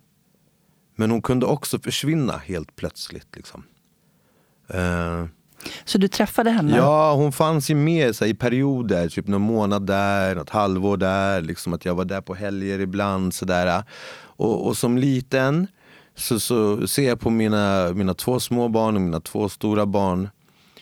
[0.96, 3.36] Men hon kunde också försvinna helt plötsligt.
[3.36, 3.62] Liksom.
[4.74, 5.26] Uh,
[5.84, 6.76] så du träffade henne?
[6.76, 9.08] Ja, hon fanns ju med så här, i perioder.
[9.08, 11.40] Typ någon månad där, något halvår där.
[11.40, 13.34] Liksom att jag var där på helger ibland.
[13.34, 13.82] Så där.
[14.20, 15.66] Och, och som liten
[16.16, 20.28] så, så ser jag på mina, mina två små barn och mina två stora barn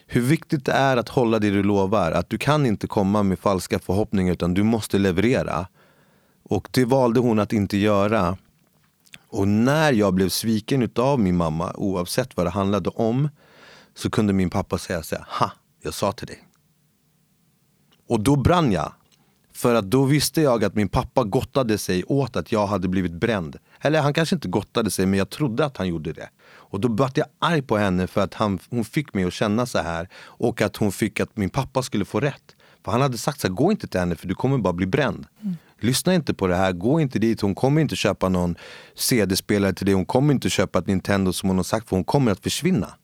[0.06, 2.12] hur viktigt det är att hålla det du lovar.
[2.12, 5.66] Att du kan inte komma med falska förhoppningar utan du måste leverera.
[6.48, 8.36] Och det valde hon att inte göra.
[9.28, 13.28] Och när jag blev sviken av min mamma, oavsett vad det handlade om,
[13.96, 16.48] så kunde min pappa säga så här, ha, jag sa till dig.
[18.08, 18.92] Och då brann jag.
[19.52, 23.12] För att då visste jag att min pappa gottade sig åt att jag hade blivit
[23.12, 23.56] bränd.
[23.80, 26.28] Eller han kanske inte gottade sig, men jag trodde att han gjorde det.
[26.46, 29.66] Och då blev jag arg på henne för att han, hon fick mig att känna
[29.66, 30.08] så här.
[30.16, 32.56] Och att hon fick att min pappa skulle få rätt.
[32.84, 34.86] För han hade sagt så här, gå inte till henne för du kommer bara bli
[34.86, 35.26] bränd.
[35.42, 35.56] Mm.
[35.80, 38.56] Lyssna inte på det här, gå inte dit, hon kommer inte köpa någon
[38.94, 42.04] CD-spelare till dig, hon kommer inte köpa ett Nintendo som hon har sagt för hon
[42.04, 42.94] kommer att försvinna.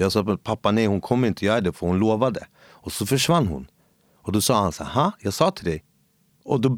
[0.00, 2.46] Jag sa pappa nej hon kommer inte göra det för hon lovade.
[2.68, 3.66] Och så försvann hon.
[4.22, 5.84] Och då sa han så här, jag sa till dig.
[6.44, 6.76] Och då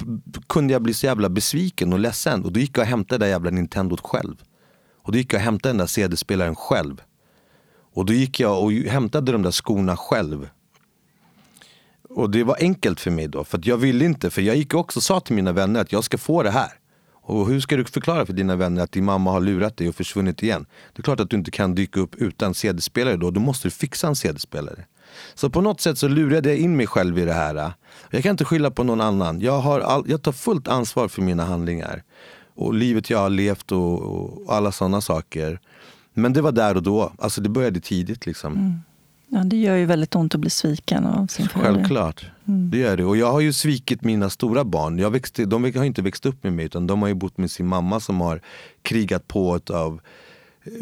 [0.48, 2.44] kunde jag bli så jävla besviken och ledsen.
[2.44, 4.34] Och då gick jag och hämtade det där jävla Nintendot själv.
[5.02, 7.02] Och då gick jag och hämtade den där CD-spelaren själv.
[7.94, 10.48] Och då gick jag och hämtade de där skorna själv.
[12.08, 14.30] Och det var enkelt för mig då, för jag ville inte.
[14.30, 16.72] För jag gick också och sa till mina vänner att jag ska få det här.
[17.32, 19.94] Och hur ska du förklara för dina vänner att din mamma har lurat dig och
[19.94, 20.66] försvunnit igen?
[20.92, 23.70] Det är klart att du inte kan dyka upp utan CD-spelare då, då måste du
[23.70, 24.84] fixa en CD-spelare.
[25.34, 27.72] Så på något sätt så lurade jag in mig själv i det här.
[28.10, 29.40] Jag kan inte skylla på någon annan.
[29.40, 32.02] Jag, har all, jag tar fullt ansvar för mina handlingar.
[32.54, 35.60] Och livet jag har levt och, och alla sådana saker.
[36.14, 37.12] Men det var där och då.
[37.18, 38.52] Alltså det började tidigt liksom.
[38.52, 38.80] Mm.
[39.34, 41.74] Ja, det gör ju väldigt ont att bli sviken av sin förälder.
[41.74, 42.70] Självklart, mm.
[42.70, 43.04] det gör det.
[43.04, 44.98] Och jag har ju svikit mina stora barn.
[44.98, 47.50] Jag växte, de har inte växt upp med mig utan de har ju bott med
[47.50, 48.40] sin mamma som har
[48.82, 50.00] krigat på av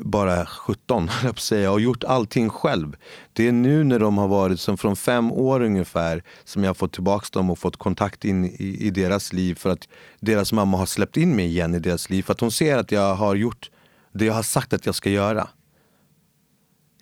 [0.03, 2.97] bara 17, jag säga, och gjort allting själv.
[3.33, 6.75] Det är nu när de har varit, som från fem år ungefär, som jag har
[6.75, 9.89] fått tillbaka dem och fått kontakt in i, i deras liv för att
[10.21, 12.23] deras mamma har släppt in mig igen i deras liv.
[12.23, 13.71] För att hon ser att jag har gjort
[14.13, 15.49] det jag har sagt att jag ska göra.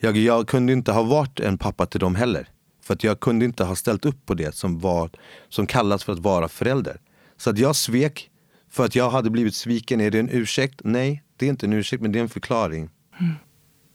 [0.01, 2.49] Jag, jag kunde inte ha varit en pappa till dem heller.
[2.83, 5.11] För att jag kunde inte ha ställt upp på det som, var,
[5.49, 7.01] som kallas för att vara förälder.
[7.37, 8.31] Så att jag svek
[8.71, 10.01] för att jag hade blivit sviken.
[10.01, 10.81] Är det en ursäkt?
[10.85, 12.91] Nej, det är inte en ursäkt men det är en förklaring.
[13.21, 13.35] Mm.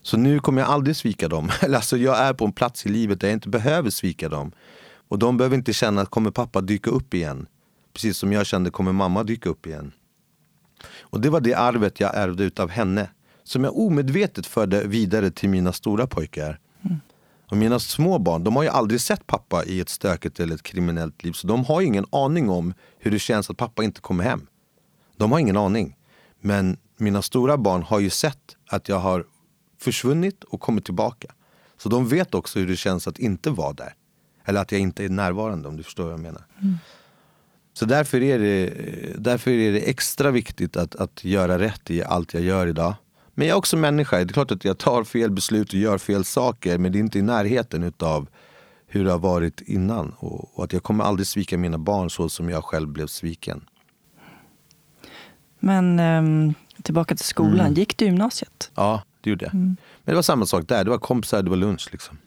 [0.01, 1.51] Så nu kommer jag aldrig svika dem.
[1.61, 4.51] alltså jag är på en plats i livet där jag inte behöver svika dem.
[5.07, 7.47] Och de behöver inte känna att kommer pappa dyka upp igen?
[7.93, 9.91] Precis som jag kände, kommer mamma dyka upp igen?
[11.01, 13.09] Och det var det arvet jag ärvde utav henne.
[13.43, 16.59] Som jag omedvetet förde vidare till mina stora pojkar.
[16.81, 16.99] Mm.
[17.49, 20.63] Och mina små barn, de har ju aldrig sett pappa i ett stökigt eller ett
[20.63, 21.31] kriminellt liv.
[21.31, 24.47] Så de har ingen aning om hur det känns att pappa inte kommer hem.
[25.17, 25.97] De har ingen aning.
[26.41, 29.25] Men mina stora barn har ju sett att jag har
[29.79, 31.27] försvunnit och kommit tillbaka.
[31.77, 33.93] Så de vet också hur det känns att inte vara där.
[34.45, 36.45] Eller att jag inte är närvarande om du förstår vad jag menar.
[36.61, 36.77] Mm.
[37.73, 38.73] Så därför är, det,
[39.17, 42.93] därför är det extra viktigt att, att göra rätt i allt jag gör idag.
[43.33, 44.17] Men jag är också människa.
[44.17, 46.77] Det är klart att jag tar fel beslut och gör fel saker.
[46.77, 48.27] Men det är inte i närheten av
[48.87, 50.15] hur det har varit innan.
[50.19, 53.65] Och, och att jag kommer aldrig svika mina barn så som jag själv blev sviken.
[55.59, 57.59] Men um, tillbaka till skolan.
[57.59, 57.73] Mm.
[57.73, 58.71] Gick du gymnasiet?
[58.75, 59.53] Ja, det gjorde jag.
[59.53, 59.77] Mm.
[60.03, 60.83] Men det var samma sak där.
[60.83, 61.89] Det var kompisar, det var lunch.
[61.91, 62.17] Liksom.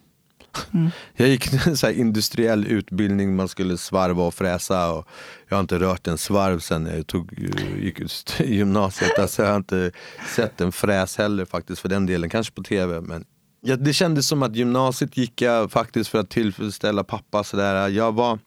[0.75, 0.91] Mm.
[1.15, 4.93] Jag gick en så industriell utbildning, man skulle svarva och fräsa.
[4.93, 5.09] Och
[5.49, 7.39] jag har inte rört en svarv sen jag tog,
[7.81, 9.19] gick ut gymnasiet.
[9.19, 9.93] Alltså jag har inte
[10.35, 13.01] sett en fräs heller faktiskt för den delen, kanske på tv.
[13.01, 13.25] Men
[13.61, 17.45] ja, det kändes som att gymnasiet gick jag faktiskt för att tillfredsställa pappa.
[17.45, 17.89] Så där.
[17.89, 18.39] Jag, var,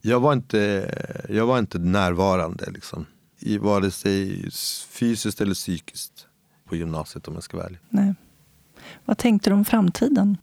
[0.00, 0.90] jag, var inte,
[1.28, 2.70] jag var inte närvarande.
[2.70, 3.06] Liksom
[3.42, 4.50] i vare sig
[4.88, 6.26] fysiskt eller psykiskt
[6.68, 7.78] på gymnasiet om jag ska vara ärlig.
[7.88, 8.14] Nej.
[9.04, 10.36] Vad tänkte du om framtiden?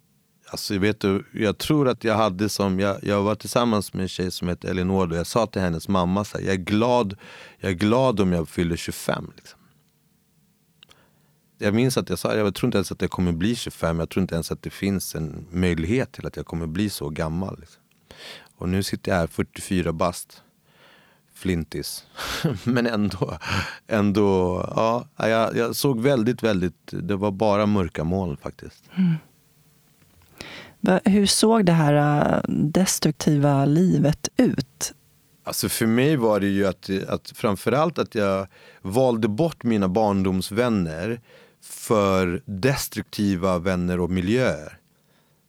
[0.51, 4.07] Alltså, vet du, jag tror att jag hade som, jag, jag var tillsammans med en
[4.07, 7.17] tjej som heter Elinor och jag sa till hennes mamma så här, jag är glad,
[7.57, 9.31] jag är glad om jag fyller 25.
[9.35, 9.59] Liksom.
[11.57, 14.09] Jag minns att jag sa, jag tror inte ens att jag kommer bli 25, jag
[14.09, 17.57] tror inte ens att det finns en möjlighet till att jag kommer bli så gammal.
[17.59, 17.81] Liksom.
[18.57, 20.43] Och nu sitter jag här 44 bast
[21.33, 22.05] flintis.
[22.63, 23.37] Men ändå,
[23.87, 28.83] ändå ja, jag, jag, såg väldigt, väldigt, det var bara mörka moln faktiskt.
[28.95, 29.15] Mm.
[31.05, 34.93] Hur såg det här äh, destruktiva livet ut?
[35.43, 38.47] Alltså för mig var det ju att, att framförallt att jag
[38.81, 41.21] valde bort mina barndomsvänner
[41.63, 44.79] för destruktiva vänner och miljöer.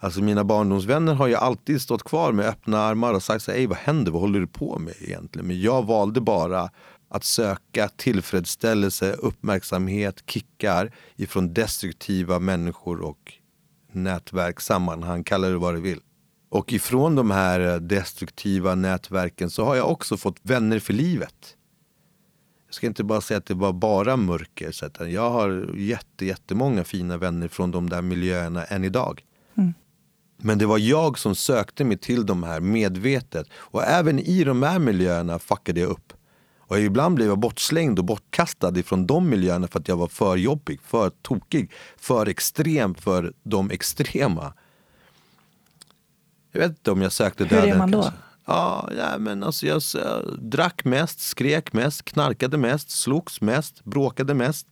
[0.00, 3.66] Alltså mina barndomsvänner har ju alltid stått kvar med öppna armar och sagt så här,
[3.66, 5.46] vad händer, vad håller du på med egentligen?
[5.46, 6.70] Men jag valde bara
[7.08, 13.39] att söka tillfredsställelse, uppmärksamhet, kickar ifrån destruktiva människor och
[13.94, 16.00] nätverk, sammanhang, kalla det vad du vill.
[16.48, 21.56] Och ifrån de här destruktiva nätverken så har jag också fått vänner för livet.
[22.66, 26.84] Jag ska inte bara säga att det var bara mörker, så jag har jätte, jättemånga
[26.84, 29.24] fina vänner från de där miljöerna än idag.
[29.54, 29.74] Mm.
[30.36, 33.46] Men det var jag som sökte mig till de här medvetet.
[33.52, 36.12] Och även i de här miljöerna fuckade jag upp.
[36.70, 40.36] Och ibland blev jag bortslängd och bortkastad ifrån de miljöerna för att jag var för
[40.36, 44.52] jobbig, för tokig, för extrem för de extrema.
[46.52, 47.64] Jag vet inte om jag sökte döden.
[47.64, 48.12] Hur är man då?
[48.46, 54.34] Ja, ja, men alltså jag, jag drack mest, skrek mest, knarkade mest, slogs mest, bråkade
[54.34, 54.66] mest.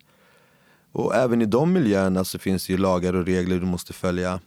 [0.93, 4.41] Och även i de miljöerna så finns det ju lagar och regler du måste följa.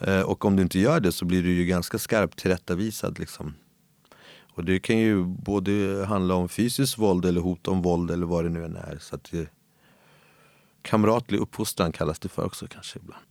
[0.00, 3.18] Eh, och om du inte gör det så blir du ju ganska skarpt tillrättavisad.
[3.18, 3.54] Liksom.
[4.58, 8.44] Och det kan ju både handla om fysiskt våld eller hot om våld eller vad
[8.44, 8.98] det nu än är.
[9.00, 9.48] Så att det,
[10.82, 13.22] kamratlig uppfostran kallas det för också kanske ibland.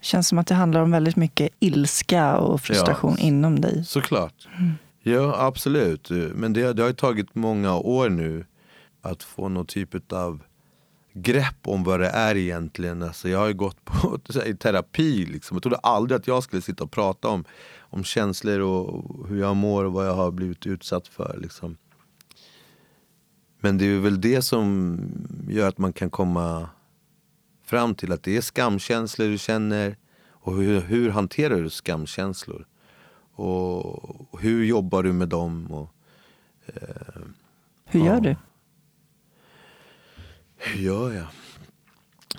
[0.00, 3.84] Känns som att det handlar om väldigt mycket ilska och frustration ja, inom dig.
[3.84, 4.48] Såklart.
[4.58, 4.72] Mm.
[5.02, 6.10] Ja, absolut.
[6.10, 8.46] Men det, det har tagit många år nu
[9.02, 10.42] att få någon typ av
[11.22, 13.02] grepp om vad det är egentligen.
[13.02, 15.26] Alltså jag har ju gått på i terapi.
[15.26, 15.54] Liksom.
[15.54, 17.44] Jag trodde aldrig att jag skulle sitta och prata om,
[17.78, 21.38] om känslor och hur jag mår och vad jag har blivit utsatt för.
[21.42, 21.76] Liksom.
[23.60, 24.98] Men det är väl det som
[25.48, 26.68] gör att man kan komma
[27.64, 29.96] fram till att det är skamkänslor du känner
[30.28, 32.66] och hur, hur hanterar du skamkänslor?
[33.34, 35.66] Och hur jobbar du med dem?
[35.70, 35.90] Och,
[36.66, 37.22] eh,
[37.84, 38.20] hur gör ja.
[38.20, 38.36] du?
[40.58, 41.26] Hur gör jag?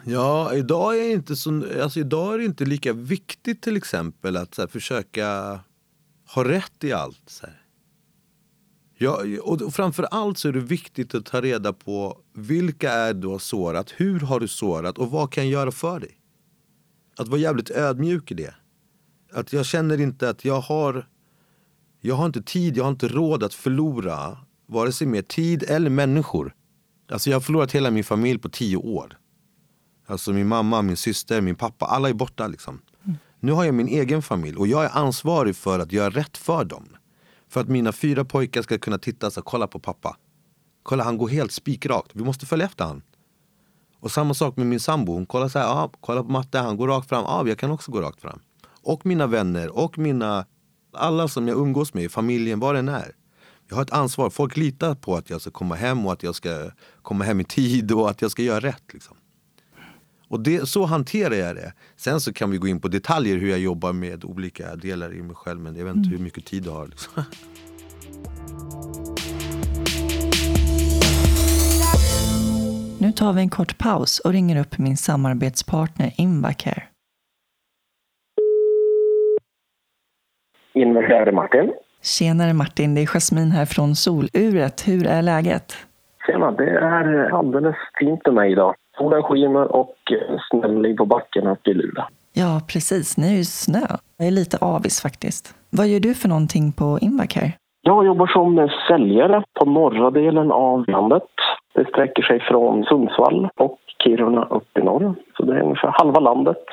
[0.03, 4.57] Ja, idag är, inte så, alltså idag är det inte lika viktigt till exempel att
[4.57, 5.59] här, försöka
[6.35, 7.21] ha rätt i allt.
[7.25, 7.61] Så här.
[8.97, 13.27] Ja, och framför allt så är det viktigt att ta reda på vilka är du
[13.27, 16.17] har sårat, hur har du sårat och vad kan jag göra för dig?
[17.17, 18.53] Att vara jävligt ödmjuk i det.
[19.31, 21.07] Att jag känner inte att jag har,
[22.01, 25.89] jag har inte tid, jag har inte råd att förlora vare sig mer tid eller
[25.89, 26.55] människor.
[27.11, 29.17] Alltså jag har förlorat hela min familj på tio år.
[30.07, 32.81] Alltså min mamma, min syster, min pappa, alla är borta liksom.
[33.05, 33.17] Mm.
[33.39, 36.63] Nu har jag min egen familj och jag är ansvarig för att göra rätt för
[36.65, 36.85] dem.
[37.49, 40.17] För att mina fyra pojkar ska kunna titta och kolla på pappa.
[40.83, 43.01] Kolla han går helt spikrakt, vi måste följa efter han.
[43.99, 46.77] Och samma sak med min sambo, hon kollar så här, ah, kolla på matte, han
[46.77, 48.39] går rakt fram, ah, jag kan också gå rakt fram.
[48.81, 50.45] Och mina vänner och mina,
[50.93, 53.15] alla som jag umgås med, familjen, vad den är.
[53.69, 56.35] Jag har ett ansvar, folk litar på att jag ska komma hem och att jag
[56.35, 58.83] ska komma hem i tid och att jag ska göra rätt.
[58.93, 59.17] Liksom.
[60.27, 61.73] Och det, så hanterar jag det.
[61.95, 65.21] Sen så kan vi gå in på detaljer hur jag jobbar med olika delar i
[65.21, 65.59] mig själv.
[65.59, 66.17] Men jag vet inte mm.
[66.17, 66.87] hur mycket tid du har.
[66.87, 67.23] Liksom.
[73.01, 76.83] Nu tar vi en kort paus och ringer upp min samarbetspartner Invacare.
[80.73, 81.71] Invacare Martin.
[82.01, 84.87] Tjenare Martin, det är Jasmin här från Soluret.
[84.87, 85.73] Hur är läget?
[86.25, 88.75] Tjena, det är alldeles fint med mig idag.
[88.97, 89.95] Solen skiner och
[90.49, 92.03] snön ligger på backen uppe i Luleå.
[92.33, 93.17] Ja, precis.
[93.17, 93.87] Ni är ju snö.
[94.17, 95.55] Jag är lite avis faktiskt.
[95.69, 97.51] Vad gör du för någonting på Invacare?
[97.81, 101.23] Jag jobbar som säljare på norra delen av landet.
[101.75, 105.15] Det sträcker sig från Sundsvall och Kiruna upp i norr.
[105.37, 106.63] Så det är ungefär halva landet.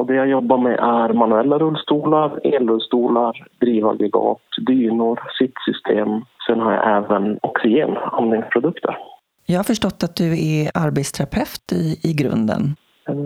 [0.00, 6.08] Och det jag jobbar med är manuella rullstolar, elrullstolar, drivaggregat, dynor, sittsystem.
[6.46, 8.96] Sen har jag även oxygenandningsprodukter.
[9.46, 12.62] Jag har förstått att du är arbetsterapeut i, i grunden.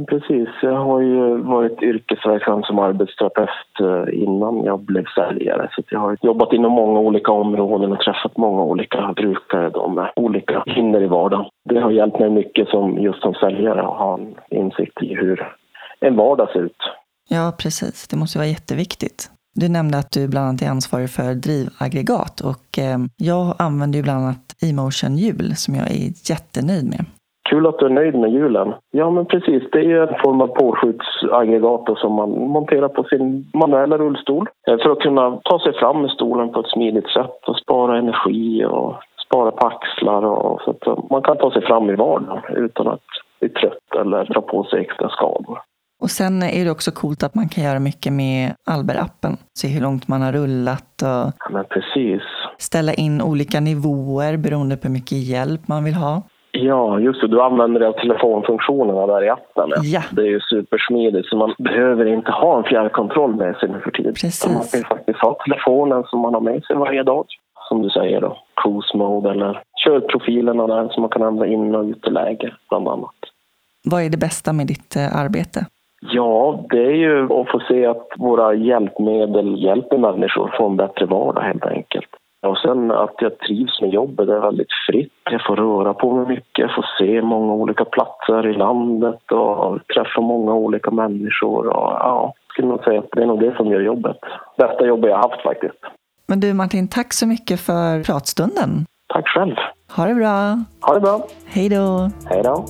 [0.08, 0.48] Precis.
[0.62, 5.68] Jag har ju varit yrkesverksam som arbetsterapeut eh, innan jag blev säljare.
[5.72, 10.12] Så jag har jobbat inom många olika områden och träffat många olika brukare då med
[10.16, 11.46] olika hinder i vardagen.
[11.64, 15.54] Det har hjälpt mig mycket som just som säljare att ha en insikt i hur
[16.00, 16.83] en vardag ser ut.
[17.28, 18.09] Ja, precis.
[18.09, 19.30] Det måste vara jätteviktigt.
[19.54, 24.02] Du nämnde att du bland annat är ansvarig för drivaggregat och eh, jag använder ju
[24.02, 27.04] bland annat Emotion hjul som jag är jättenöjd med.
[27.50, 28.72] Kul att du är nöjd med hjulen.
[28.90, 29.62] Ja, men precis.
[29.72, 34.90] Det är en form av påskjutsaggregat som man monterar på sin manuella rullstol eh, för
[34.90, 38.94] att kunna ta sig fram med stolen på ett smidigt sätt och spara energi och
[39.26, 43.09] spara på axlar och så att man kan ta sig fram i vardagen utan att
[43.40, 45.59] bli trött eller dra på sig extra skador.
[46.05, 49.37] Och sen är det också coolt att man kan göra mycket med Alber-appen.
[49.59, 52.23] Se hur långt man har rullat och ja, precis.
[52.59, 56.23] ställa in olika nivåer beroende på hur mycket hjälp man vill ha.
[56.53, 57.29] Ja, just det.
[57.29, 59.71] Du använder dig av telefonfunktionerna där i appen.
[59.83, 60.03] Ja.
[60.11, 63.90] Det är ju supersmidigt, så man behöver inte ha en fjärrkontroll med sig nu för
[63.90, 64.14] tiden.
[64.14, 64.47] Precis.
[64.47, 67.27] Man kan faktiskt ha telefonen som man har med sig varje dag.
[67.69, 71.85] Som du säger då, cruise mode eller körprofilerna där som man kan ändra in och
[71.85, 73.15] uteläge bland annat.
[73.85, 75.67] Vad är det bästa med ditt eh, arbete?
[76.13, 81.07] Ja, det är ju att få se att våra hjälpmedel hjälper människor få en bättre
[81.07, 82.09] vardag helt enkelt.
[82.46, 85.13] Och sen att jag trivs med jobbet, det är väldigt fritt.
[85.31, 89.87] Jag får röra på mig mycket, jag får se många olika platser i landet och
[89.94, 91.67] träffa många olika människor.
[91.67, 94.19] Och, ja, jag skulle nog säga att det är nog det som gör jobbet.
[94.59, 95.79] Bästa jobbet jag haft faktiskt.
[96.29, 98.71] Men du Martin, tack så mycket för pratstunden.
[99.15, 99.55] Tack själv.
[99.96, 100.59] Ha det bra.
[100.81, 101.21] Ha det bra.
[101.46, 102.11] Hej då.
[102.31, 102.65] Hej då.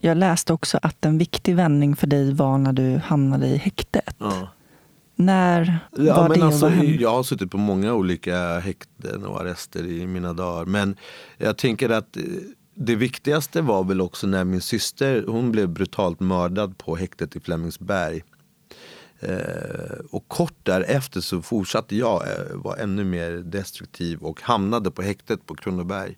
[0.00, 4.16] Jag läste också att en viktig vändning för dig var när du hamnade i häktet.
[4.18, 4.48] Ja.
[5.14, 6.46] När ja, var men det?
[6.46, 10.64] Alltså, jag har suttit på många olika häkten och arrester i mina dagar.
[10.64, 10.96] Men
[11.38, 12.22] jag tänker att eh,
[12.74, 17.40] det viktigaste var väl också när min syster hon blev brutalt mördad på häktet i
[17.40, 18.22] Flemingsberg.
[19.20, 25.02] Eh, och kort därefter så fortsatte jag eh, vara ännu mer destruktiv och hamnade på
[25.02, 26.16] häktet på Kronoberg.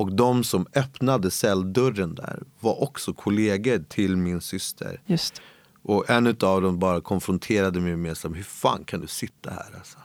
[0.00, 5.00] Och de som öppnade celldörren där var också kollegor till min syster.
[5.06, 5.42] Just.
[5.82, 9.76] Och en av dem bara konfronterade mig med hur fan kan du sitta här?
[9.78, 9.98] Alltså?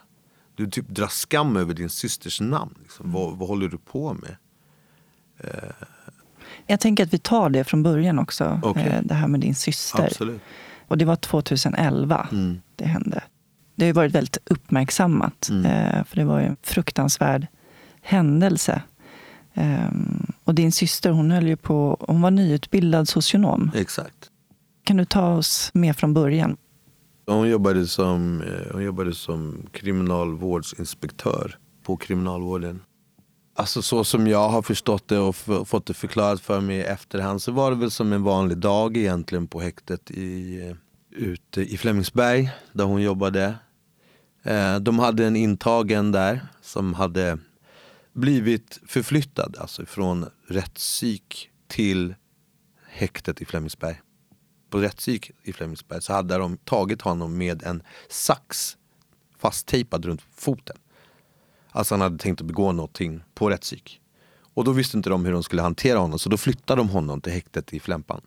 [0.56, 2.74] Du typ drar skam över din systers namn.
[2.82, 3.12] Liksom.
[3.12, 4.36] Vad, vad håller du på med?
[6.66, 8.60] Jag tänker att vi tar det från början också.
[8.62, 8.82] Okej.
[8.86, 10.04] eh, Det här med din syster.
[10.04, 10.40] Absolut.
[10.88, 12.60] Och det var 2011 Mm.
[12.76, 13.22] det hände.
[13.74, 15.48] Det har varit väldigt uppmärksammat.
[15.48, 15.64] Mm.
[15.66, 17.46] eh, För det var en fruktansvärd
[18.02, 18.82] händelse.
[19.56, 23.70] Ehm, Och din syster hon höll ju på, hon var nyutbildad socionom.
[23.74, 24.30] Exakt.
[24.84, 26.56] Kan du ta oss med från början?
[27.26, 32.80] Hon jobbade som, eh, hon jobbade som kriminalvårdsinspektör på kriminalvården.
[33.56, 35.36] Alltså så som jag har förstått det och
[35.68, 38.96] fått det förklarat för mig i efterhand så var det väl som en vanlig dag
[38.96, 40.76] egentligen på häktet i, eh,
[41.18, 43.54] ute i Flemingsberg där hon jobbade.
[44.42, 47.38] Eh, De hade en intagen där som hade
[48.16, 52.14] blivit förflyttad alltså från rättspsyk till
[52.86, 54.00] häktet i Flemingsberg
[54.70, 58.76] på rättspsyk i Flemingsberg så hade de tagit honom med en sax
[59.38, 60.76] fasttejpad runt foten.
[61.70, 64.00] Alltså han hade tänkt att begå någonting på rättspsyk.
[64.54, 67.20] Och då visste inte de hur de skulle hantera honom så då flyttade de honom
[67.20, 68.20] till häktet i Flämpan.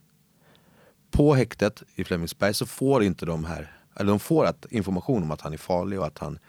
[1.11, 5.31] På häktet i Flemingsberg så får inte de här, eller de får att, information om
[5.31, 6.39] att han är farlig och att han,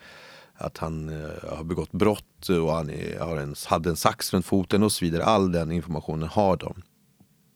[0.61, 4.47] att han eh, har begått brott och han är, har en, hade en sax runt
[4.47, 5.25] foten och så vidare.
[5.25, 6.83] All den informationen har de.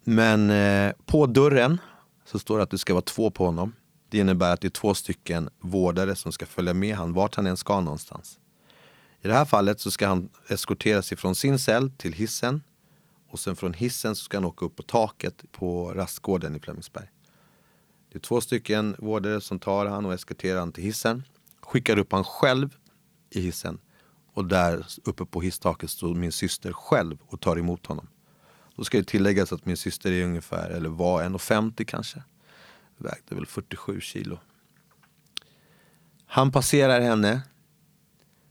[0.05, 1.81] Men eh, på dörren
[2.25, 3.73] så står det att det ska vara två på honom.
[4.09, 7.47] Det innebär att det är två stycken vårdare som ska följa med honom vart han
[7.47, 8.39] än ska någonstans.
[9.23, 12.63] I det här fallet så ska han eskorteras ifrån sin cell till hissen
[13.31, 17.09] och sen från hissen så ska han åka upp på taket på rastgården i Flemingsberg.
[18.13, 21.23] Det är två stycken vårdare som tar han och eskorterar han till hissen.
[21.61, 22.77] Skickar upp han själv
[23.37, 23.79] i hissen.
[24.33, 28.09] Och där uppe på hisstaket står min syster själv och tar emot honom.
[28.77, 32.23] Då ska det tilläggas att min syster är ungefär, eller var 1,50 kanske.
[32.97, 34.39] Vägde väl 47 kilo.
[36.27, 37.43] Han passerar henne.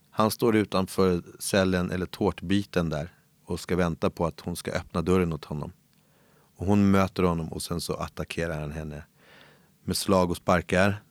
[0.09, 3.13] Han står utanför cellen eller tårtbiten där
[3.45, 5.71] och ska vänta på att hon ska öppna dörren åt honom.
[6.55, 9.03] Och hon möter honom och sen så attackerar han henne
[9.83, 11.03] med slag och sparkar.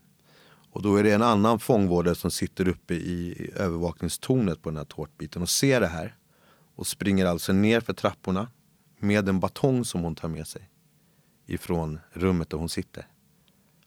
[0.72, 4.84] Och då är det en annan fångvårdare som sitter uppe i övervakningstornet på den här
[4.84, 6.16] tårtbiten och ser det här.
[6.74, 8.50] Och springer alltså ner för trapporna
[8.98, 10.70] med en batong som hon tar med sig
[11.46, 13.06] ifrån rummet där hon sitter.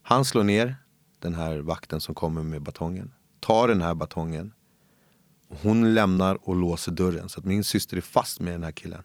[0.02, 0.76] Han slår ner
[1.18, 4.52] den här vakten som kommer med batongen, tar den här batongen.
[5.48, 8.72] Och hon lämnar och låser dörren så att min syster är fast med den här
[8.72, 9.02] killen.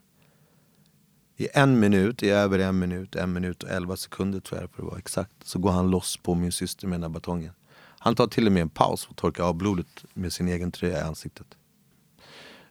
[1.38, 4.84] I en minut, i över en minut, en minut och elva sekunder tror jag för
[4.84, 7.54] att vara exakt, så går han loss på min syster med den här batongen.
[8.04, 10.98] Han tar till och med en paus och torkar av blodet med sin egen tröja
[10.98, 11.48] i ansiktet.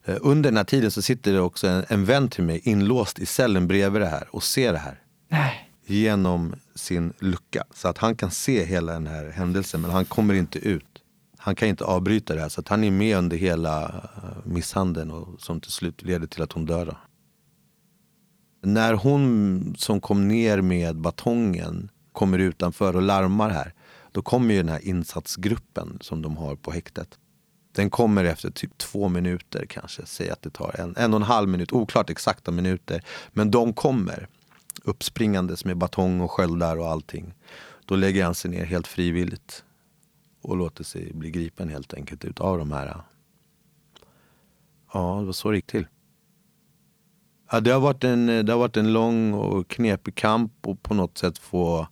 [0.05, 3.18] Eh, Under den här tiden så sitter det också en, en vän till mig inlåst
[3.18, 5.70] i cellen bredvid det här och ser det här Nej.
[5.87, 7.64] genom sin lucka.
[7.74, 11.03] Så att han kan se hela den här händelsen men han kommer inte ut.
[11.39, 15.11] Han kan inte avbryta det här så att han är med under hela eh, misshandeln
[15.11, 16.87] och som till slut leder till att hon dör.
[16.87, 16.97] Då.
[18.62, 23.74] När hon som kom ner med batongen kommer utanför och larmar här
[24.12, 27.18] då kommer ju den här insatsgruppen som de har på häktet.
[27.72, 30.06] Den kommer efter typ två minuter kanske.
[30.06, 33.04] Säg att det tar en, en och en halv minut, oklart exakta minuter.
[33.32, 34.28] Men de kommer
[34.82, 37.34] uppspringandes med batong och sköldar och allting.
[37.84, 39.64] Då lägger han sig ner helt frivilligt
[40.42, 43.02] och låter sig bli gripen helt enkelt utav de här.
[44.92, 45.86] Ja, det var så det gick till.
[47.50, 50.94] Ja, det, har varit en, det har varit en lång och knepig kamp och på
[50.94, 51.86] något sätt få,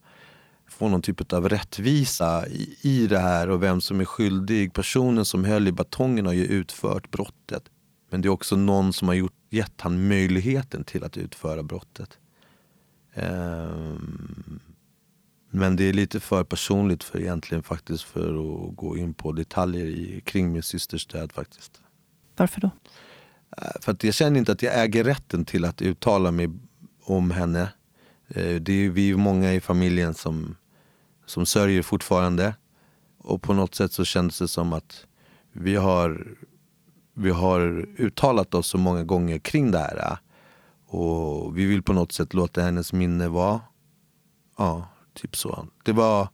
[0.79, 4.73] få någon typ av rättvisa i, i det här och vem som är skyldig.
[4.73, 7.63] Personen som höll i batongen har ju utfört brottet.
[8.11, 12.19] Men det är också någon som har gjort, gett han möjligheten till att utföra brottet.
[13.15, 14.61] Ehm,
[15.51, 18.29] men det är lite för personligt för egentligen faktiskt för
[18.69, 21.81] att gå in på detaljer i, kring min systers död faktiskt.
[22.37, 22.71] Varför då?
[23.57, 26.49] Eh, För att jag känner inte att jag äger rätten till att uttala mig
[27.03, 27.73] om henne.
[28.29, 30.57] Eh, Det är vi är många i familjen som,
[31.29, 32.55] som sörjer fortfarande.
[33.19, 35.07] Och på något sätt så kändes det som att
[35.53, 36.27] vi har,
[37.15, 40.19] vi har uttalat oss så många gånger kring det här.
[40.87, 43.61] Och vi vill på något sätt låta hennes minne vara,
[44.59, 45.67] ja, typ så.
[45.85, 46.29] Det var,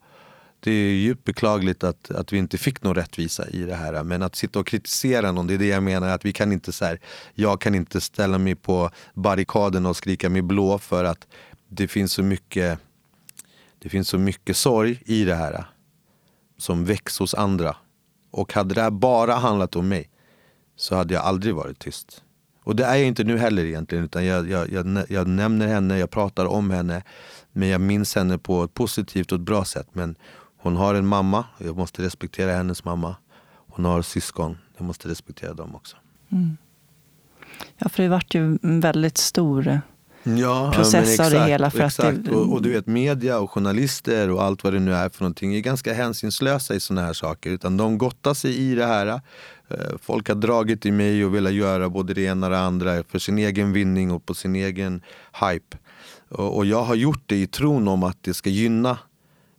[0.60, 4.04] det är djupt beklagligt att, att vi inte fick någon rättvisa i det här.
[4.04, 6.08] Men att sitta och kritisera någon, det är det jag menar.
[6.08, 7.00] Att vi kan inte så här,
[7.34, 11.26] jag kan inte ställa mig på barrikaden och skrika mig blå för att
[11.68, 12.78] det finns så mycket,
[13.84, 15.64] det finns så mycket sorg i det här.
[16.58, 17.76] Som väcks hos andra.
[18.30, 20.10] Och hade det här bara handlat om mig
[20.76, 22.22] så hade jag aldrig varit tyst.
[22.62, 24.04] Och det är jag inte nu heller egentligen.
[24.04, 27.02] Utan jag, jag, jag, jag nämner henne, jag pratar om henne.
[27.52, 29.88] Men jag minns henne på ett positivt och ett bra sätt.
[29.92, 30.16] Men
[30.56, 33.16] hon har en mamma, jag måste respektera hennes mamma.
[33.46, 35.96] Hon har syskon, jag måste respektera dem också.
[36.28, 36.56] Mm.
[37.78, 39.80] Ja, för det vart ju en väldigt stor
[40.24, 41.70] ja, process av det hela.
[41.70, 42.08] För exakt.
[42.08, 42.30] Att det...
[42.30, 45.54] och, och, du vet media och journalister och allt vad det nu är för någonting
[45.54, 47.50] är ganska hänsynslösa i sådana här saker.
[47.50, 49.06] Utan de gottar sig i det här.
[49.06, 49.20] Eh,
[50.02, 53.18] folk har dragit i mig och velat göra både det ena och det andra för
[53.18, 55.02] sin egen vinning och på sin egen
[55.40, 55.76] hype.
[56.28, 58.98] Och, och jag har gjort det i tron om att det ska gynna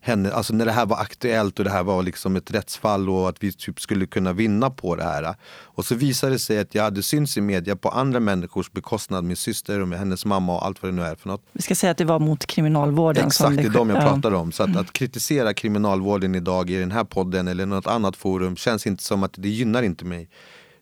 [0.05, 3.29] henne, alltså när det här var aktuellt och det här var liksom ett rättsfall och
[3.29, 5.35] att vi typ skulle kunna vinna på det här.
[5.63, 9.23] Och så visade det sig att jag hade syns i media på andra människors bekostnad,
[9.23, 11.41] min syster och med hennes mamma och allt vad det nu är för något.
[11.51, 13.27] Vi ska säga att det var mot kriminalvården.
[13.27, 14.51] Exakt, det är de jag pratar om.
[14.51, 14.81] Så att, mm.
[14.81, 19.23] att kritisera kriminalvården idag i den här podden eller något annat forum känns inte som
[19.23, 20.29] att det gynnar inte mig.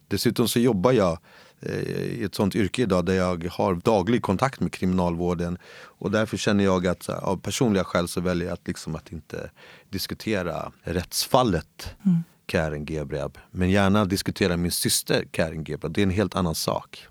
[0.07, 1.17] Dessutom så jobbar jag
[1.65, 5.57] i ett sånt yrke idag där jag har daglig kontakt med kriminalvården.
[5.83, 9.49] Och därför känner jag att av personliga skäl så väljer jag att, liksom att inte
[9.89, 12.23] diskutera rättsfallet mm.
[12.45, 13.37] Karen Gebreb.
[13.51, 15.93] Men gärna diskutera min syster Karen Gebreb.
[15.93, 17.07] Det är en helt annan sak.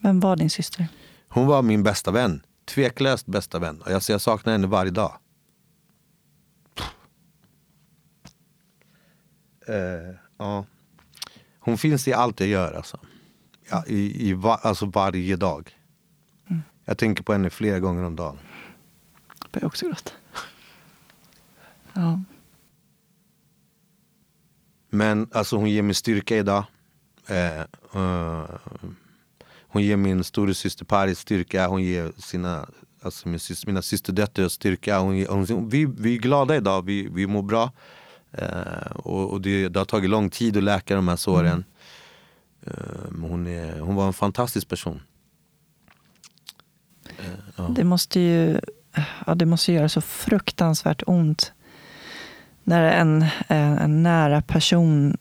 [0.00, 0.88] Vem var din syster?
[1.28, 2.42] Hon var min bästa vän.
[2.64, 3.80] Tveklöst bästa vän.
[3.80, 5.12] Och jag, jag saknar henne varje dag.
[9.68, 10.64] Uh, ja.
[11.58, 12.98] Hon finns i allt jag gör alltså
[13.70, 15.76] ja, i, i va, alltså varje dag.
[16.50, 16.62] Mm.
[16.84, 18.38] Jag tänker på henne flera gånger om dagen.
[19.50, 20.14] Det är också gott.
[21.92, 22.20] Ja.
[24.90, 26.64] Men alltså hon ger mig styrka idag.
[27.26, 27.60] Eh,
[28.00, 28.44] uh,
[29.60, 31.66] hon ger min storasyster Paris styrka.
[31.66, 32.66] Hon ger sina,
[33.02, 34.98] alltså min syster, mina systerdöttrar styrka.
[34.98, 37.72] Hon, hon, vi, vi är glada idag, vi, vi mår bra.
[38.42, 41.64] Uh, och, och det, det, har tagit lång tid att läka de här såren.
[42.66, 45.02] Ehm, hon, är, hon var en fantastisk person.
[47.56, 47.68] Ja.
[47.68, 48.60] Det måste ju
[49.26, 51.52] ja, det måste göra så fruktansvärt ont
[52.64, 55.16] när en, en nära person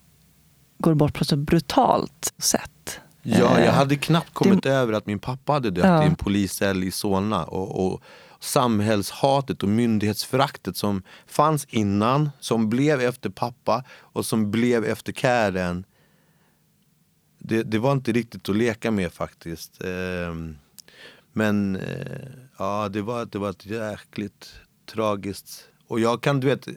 [0.77, 2.99] går bort på så brutalt sätt.
[3.21, 4.71] Ja, jag hade knappt kommit det...
[4.71, 6.03] över att min pappa hade dött ja.
[6.03, 7.43] i en poliscell i Solna.
[7.43, 8.01] Och, och
[8.39, 15.85] samhällshatet och myndighetsföraktet som fanns innan, som blev efter pappa och som blev efter Karen
[17.47, 19.81] det, det, var inte riktigt att leka med faktiskt.
[19.83, 20.57] Ehm,
[21.33, 22.27] men eh,
[22.57, 24.53] ja, det var, det var ett jäkligt
[24.85, 25.67] tragiskt.
[25.87, 26.67] Och jag kan, du vet,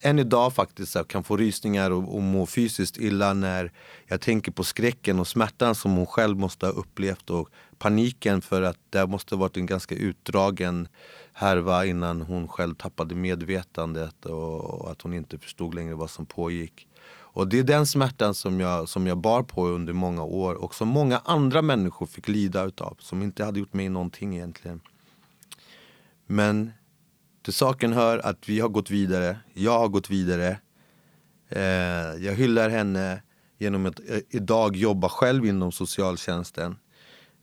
[0.00, 3.72] än idag faktiskt kan få rysningar och, och må fysiskt illa när
[4.06, 7.48] jag tänker på skräcken och smärtan som hon själv måste ha upplevt och
[7.78, 10.88] paniken för att det måste ha varit en ganska utdragen
[11.32, 16.26] härva innan hon själv tappade medvetandet och, och att hon inte förstod längre vad som
[16.26, 16.88] pågick.
[17.34, 20.74] Och det är den smärtan som jag, som jag bar på under många år och
[20.74, 22.96] som många andra människor fick lida utav.
[23.00, 24.80] Som inte hade gjort mig någonting egentligen.
[26.26, 26.72] Men
[27.42, 29.38] till saken hör att vi har gått vidare.
[29.54, 30.58] Jag har gått vidare.
[31.48, 33.22] Eh, jag hyllar henne
[33.58, 36.76] genom att eh, idag jobba själv inom socialtjänsten.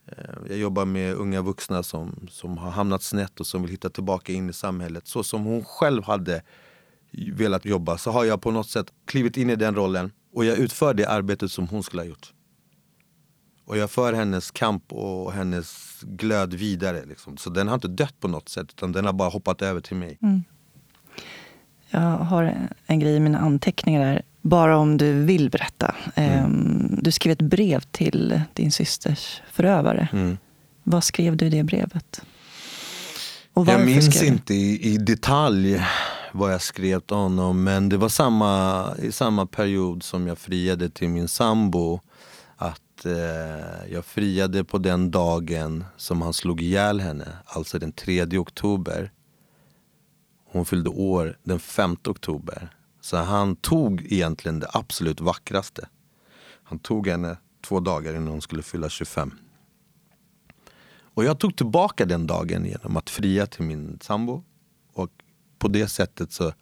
[0.06, 3.90] Eh, jag jobbar med unga vuxna som, som har hamnat snett och som vill hitta
[3.90, 5.06] tillbaka in i samhället.
[5.06, 6.42] Så som hon själv hade
[7.12, 10.58] velat jobba så har jag på något sätt klivit in i den rollen och jag
[10.58, 12.32] utför det arbetet som hon skulle ha gjort.
[13.64, 17.04] Och jag för hennes kamp och hennes glöd vidare.
[17.04, 17.36] Liksom.
[17.36, 19.96] Så den har inte dött på något sätt utan den har bara hoppat över till
[19.96, 20.18] mig.
[20.22, 20.42] Mm.
[21.90, 24.22] Jag har en grej i mina anteckningar där.
[24.40, 25.94] Bara om du vill berätta.
[26.14, 26.44] Mm.
[26.44, 30.08] Ehm, du skrev ett brev till din systers förövare.
[30.12, 30.38] Mm.
[30.82, 32.22] Vad skrev du i det brevet?
[33.54, 35.82] jag minns inte i, i detalj
[36.34, 37.64] vad jag skrev till honom.
[37.64, 42.00] Men det var samma, i samma period som jag friade till min sambo.
[42.56, 47.28] Att eh, jag friade på den dagen som han slog ihjäl henne.
[47.44, 49.12] Alltså den 3 oktober.
[50.44, 52.74] Hon fyllde år den 5 oktober.
[53.00, 55.88] Så han tog egentligen det absolut vackraste.
[56.64, 59.32] Han tog henne två dagar innan hon skulle fylla 25.
[61.14, 64.42] Och jag tog tillbaka den dagen genom att fria till min sambo.
[65.62, 66.52] På det sättet så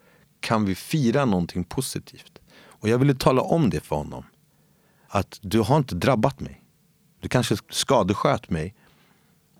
[0.40, 2.38] kan vi fira någonting positivt.
[2.52, 4.24] Och jag ville tala om det för honom.
[5.08, 6.62] Att du har inte drabbat mig.
[7.20, 8.74] Du kanske skadesköt mig.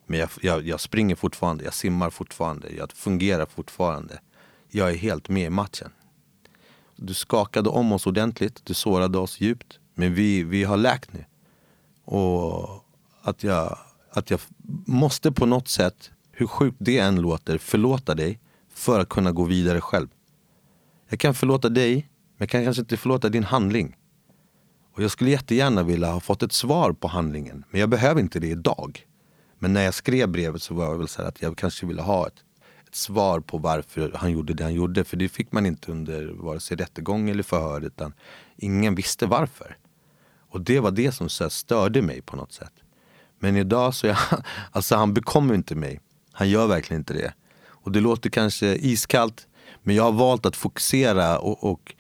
[0.07, 4.21] Men jag, jag, jag springer fortfarande, jag simmar fortfarande, jag fungerar fortfarande.
[4.69, 5.91] Jag är helt med i matchen.
[6.97, 9.79] du skakade om oss ordentligt, du sårade oss djupt.
[9.95, 11.25] Men vi, vi har läkt nu.
[12.05, 12.85] Och
[13.23, 13.79] att jag,
[14.11, 14.41] att jag
[14.87, 18.41] måste på något sätt, hur sjukt det än låter, förlåta dig
[18.81, 20.09] för att kunna gå vidare själv.
[21.09, 23.97] Jag kan förlåta dig, men jag kan kanske inte förlåta din handling.
[24.95, 28.41] Och jag skulle jättegärna vilja ha fått ett svar på handlingen, men jag behöver inte
[28.41, 29.07] det idag.
[29.59, 32.27] Men när jag skrev brevet så var jag väl så att jag kanske ville ha
[32.27, 32.45] ett,
[32.89, 35.05] ett svar på varför han gjorde det han gjorde.
[35.05, 38.13] För det fick man inte under vare sig rättegång eller förhör, utan
[38.57, 39.77] ingen visste varför.
[40.51, 42.73] Och det var det som så störde mig på något sätt.
[43.39, 44.17] Men idag så, jag,
[44.73, 46.01] alltså han bekommer inte mig.
[46.33, 47.35] Han gör verkligen inte det.
[47.83, 49.47] Och det låter kanske iskallt,
[49.83, 51.95] men jag har valt att fokusera och, och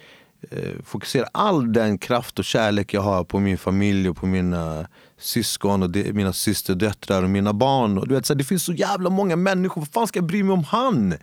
[0.50, 4.86] eh, fokusera all den kraft och kärlek jag har på min familj och på mina
[5.18, 7.98] syskon och de, mina systerdöttrar och mina barn.
[7.98, 10.42] Och du vet, så det finns så jävla många människor, vad fan ska jag bry
[10.42, 11.14] mig om han?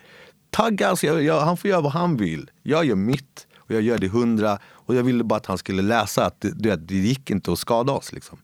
[0.50, 2.50] Tagga, alltså, jag, jag, han får göra vad han vill.
[2.64, 4.60] Jag gör mitt och jag gör det hundra.
[4.66, 7.60] Och jag ville bara att han skulle läsa att det, vet, det gick inte att
[7.60, 8.12] skada oss.
[8.12, 8.38] Liksom.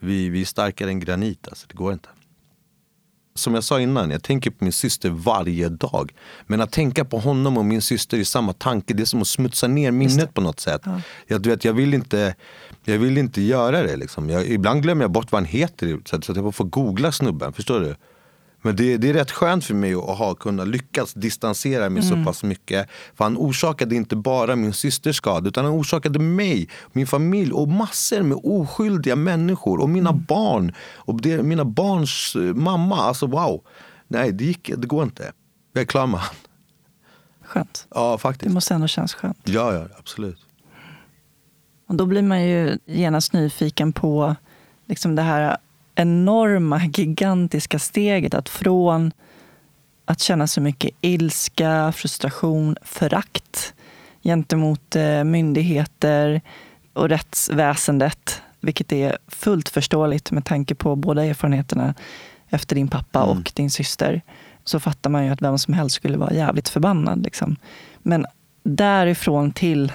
[0.00, 2.08] Vi, vi är starkare än granit, alltså, det går inte.
[3.34, 6.12] Som jag sa innan, jag tänker på min syster varje dag.
[6.46, 9.28] Men att tänka på honom och min syster i samma tanke, det är som att
[9.28, 10.80] smutsa ner minnet på något sätt.
[10.84, 11.00] Ja.
[11.26, 12.34] Jag, du vet, jag, vill inte,
[12.84, 13.96] jag vill inte göra det.
[13.96, 14.30] Liksom.
[14.30, 17.52] Jag, ibland glömmer jag bort vad han heter, så att jag får googla snubben.
[17.52, 17.96] Förstår du?
[18.62, 22.18] Men det, det, är rätt skönt för mig att ha kunnat lyckas distansera mig mm.
[22.18, 22.88] så pass mycket.
[23.14, 27.68] För han orsakade inte bara min systers skada utan han orsakade mig, min familj och
[27.68, 30.24] massor med oskyldiga människor och mina mm.
[30.28, 30.74] barn.
[30.80, 32.96] Och det, mina barns eh, mamma.
[32.96, 33.64] Alltså wow.
[34.08, 35.32] Nej, det, gick, det går inte.
[35.72, 36.34] Jag är klar med han.
[37.42, 37.86] Skönt.
[37.90, 38.48] Ja, faktiskt.
[38.48, 39.38] Det måste ändå kännas skönt.
[39.44, 40.38] Ja, ja, absolut.
[41.86, 44.36] Och då blir man ju genast nyfiken på
[44.86, 45.56] liksom det här
[45.94, 49.12] enorma, gigantiska steget att från
[50.04, 53.74] att känna så mycket ilska, frustration, förakt
[54.22, 56.40] gentemot eh, myndigheter
[56.92, 61.94] och rättsväsendet, vilket är fullt förståeligt med tanke på båda erfarenheterna
[62.48, 63.30] efter din pappa mm.
[63.30, 64.22] och din syster,
[64.64, 67.24] så fattar man ju att vem som helst skulle vara jävligt förbannad.
[67.24, 67.56] Liksom.
[67.98, 68.26] Men
[68.62, 69.92] därifrån till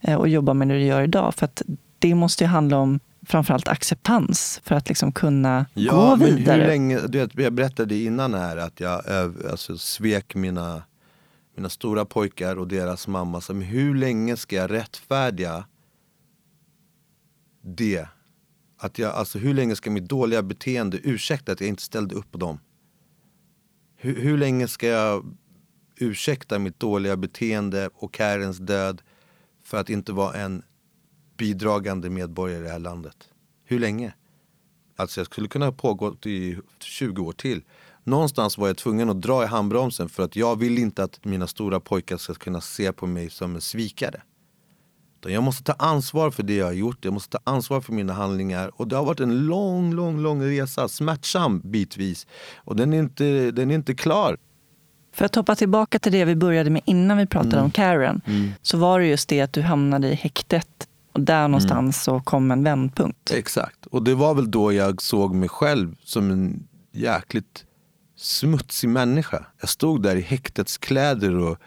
[0.00, 1.62] eh, att jobba med det du gör idag, för att
[1.98, 6.60] det måste ju handla om framförallt acceptans för att liksom kunna ja, gå vidare.
[6.60, 9.02] hur länge, du vet, jag berättade innan här att jag
[9.50, 10.82] alltså, svek mina,
[11.56, 13.40] mina stora pojkar och deras mamma.
[13.40, 15.64] Så, hur länge ska jag rättfärdiga
[17.62, 18.08] det?
[18.78, 22.32] Att jag, alltså, hur länge ska mitt dåliga beteende ursäkta att jag inte ställde upp
[22.32, 22.60] på dem?
[23.96, 25.36] Hur, hur länge ska jag
[25.96, 29.02] ursäkta mitt dåliga beteende och Karens död
[29.64, 30.62] för att inte vara en
[31.36, 33.16] bidragande medborgare i det här landet.
[33.64, 34.12] Hur länge?
[34.96, 37.62] Alltså jag skulle kunna ha pågått i 20 år till.
[38.04, 41.46] Någonstans var jag tvungen att dra i handbromsen för att jag vill inte att mina
[41.46, 44.22] stora pojkar ska kunna se på mig som en svikare.
[45.28, 48.12] Jag måste ta ansvar för det jag har gjort, jag måste ta ansvar för mina
[48.12, 48.70] handlingar.
[48.74, 52.26] Och det har varit en lång, lång, lång resa, smärtsam bitvis.
[52.56, 54.36] Och den är inte, den är inte klar.
[55.12, 57.64] För att hoppa tillbaka till det vi började med innan vi pratade mm.
[57.64, 58.50] om Karen, mm.
[58.62, 61.50] så var det just det att du hamnade i häktet och där mm.
[61.50, 62.20] någonstans mm.
[62.20, 63.30] så kom en vändpunkt.
[63.30, 63.86] Exakt.
[63.86, 67.64] Och det var väl då jag såg mig själv som en jäkligt
[68.16, 69.46] smutsig människa.
[69.60, 71.58] Jag stod där i häktets kläder och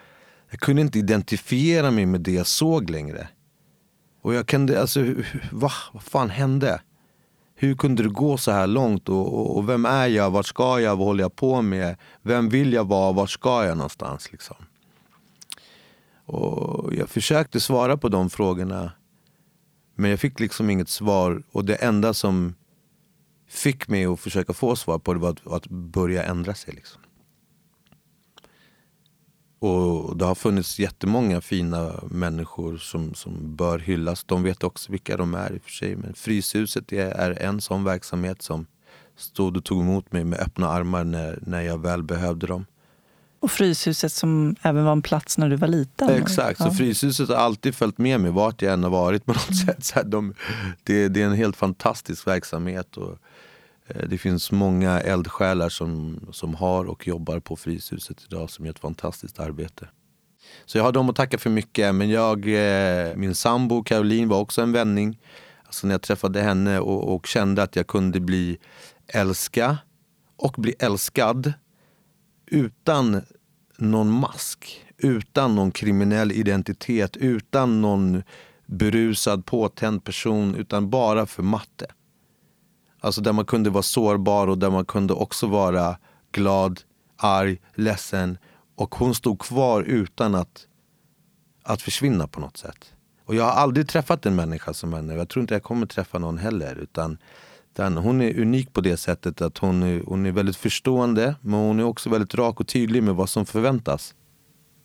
[0.50, 3.28] jag kunde inte identifiera mig med det jag såg längre.
[4.22, 5.00] Och jag kunde, alltså,
[5.52, 5.72] va?
[5.94, 6.82] Vad fan hände?
[7.56, 9.10] Hur kunde det gå så här långt?
[9.10, 10.32] Och, och, och, vem är jag?
[10.32, 10.96] Vart ska jag?
[10.96, 11.96] Vad håller jag på med?
[12.22, 13.12] Vem vill jag vara?
[13.12, 14.32] Vart ska jag någonstans?
[14.32, 14.56] Liksom?
[16.26, 18.92] Och jag försökte svara på de frågorna
[20.00, 22.56] men jag fick liksom inget svar och det enda som
[23.48, 26.74] fick mig att försöka få svar på det var att, att börja ändra sig.
[26.74, 27.02] Liksom.
[29.60, 34.24] Och det har funnits jättemånga fina människor som, som bör hyllas.
[34.24, 35.96] De vet också vilka de är i och för sig.
[35.96, 38.66] Men Fryshuset är, en sån verksamhet som
[39.16, 42.66] stod och tog emot mig med öppna armar när, när jag väl behövde dem.
[43.40, 46.10] Och Fryshuset som även var en plats när du var liten?
[46.10, 46.66] Exakt, ja.
[46.66, 49.84] så Fryshuset har alltid följt med mig vart jag än har varit på något sätt.
[49.84, 50.34] Så de,
[50.84, 52.98] det, det, är en helt fantastisk verksamhet.
[52.98, 53.18] Och,
[53.88, 58.74] eh, det finns många eldsjälar som, som har och jobbar på Fryshuset idag som gör
[58.74, 59.88] ett fantastiskt arbete.
[60.66, 61.96] Så jag har dem att tacka för mycket.
[61.96, 65.20] Men jag, eh, min sambo Caroline var också en vändning.
[65.66, 68.58] Alltså när jag träffade henne och, och kände att jag kunde bli
[69.08, 69.78] älska
[70.38, 71.54] och bli älskad
[72.52, 73.22] utan
[73.78, 78.24] någon mask, utan någon kriminell identitet, utan någon
[78.66, 81.86] berusad, påtänd person, utan bara för matte.
[83.02, 85.98] Alltså där man kunde vara sårbar och där man kunde också vara
[86.32, 86.82] glad,
[87.18, 88.38] arg, ledsen.
[88.76, 90.68] Och hon stod kvar utan att,
[91.64, 92.94] att försvinna på något sätt.
[93.26, 95.14] Och jag har aldrig träffat en människa som henne.
[95.14, 96.76] Jag tror inte jag kommer träffa någon heller.
[96.76, 97.18] Utan,
[97.80, 101.36] utan hon är unik på det sättet att hon är, hon är väldigt förstående.
[101.42, 104.16] Men hon är också väldigt rak och tydlig med vad som förväntas.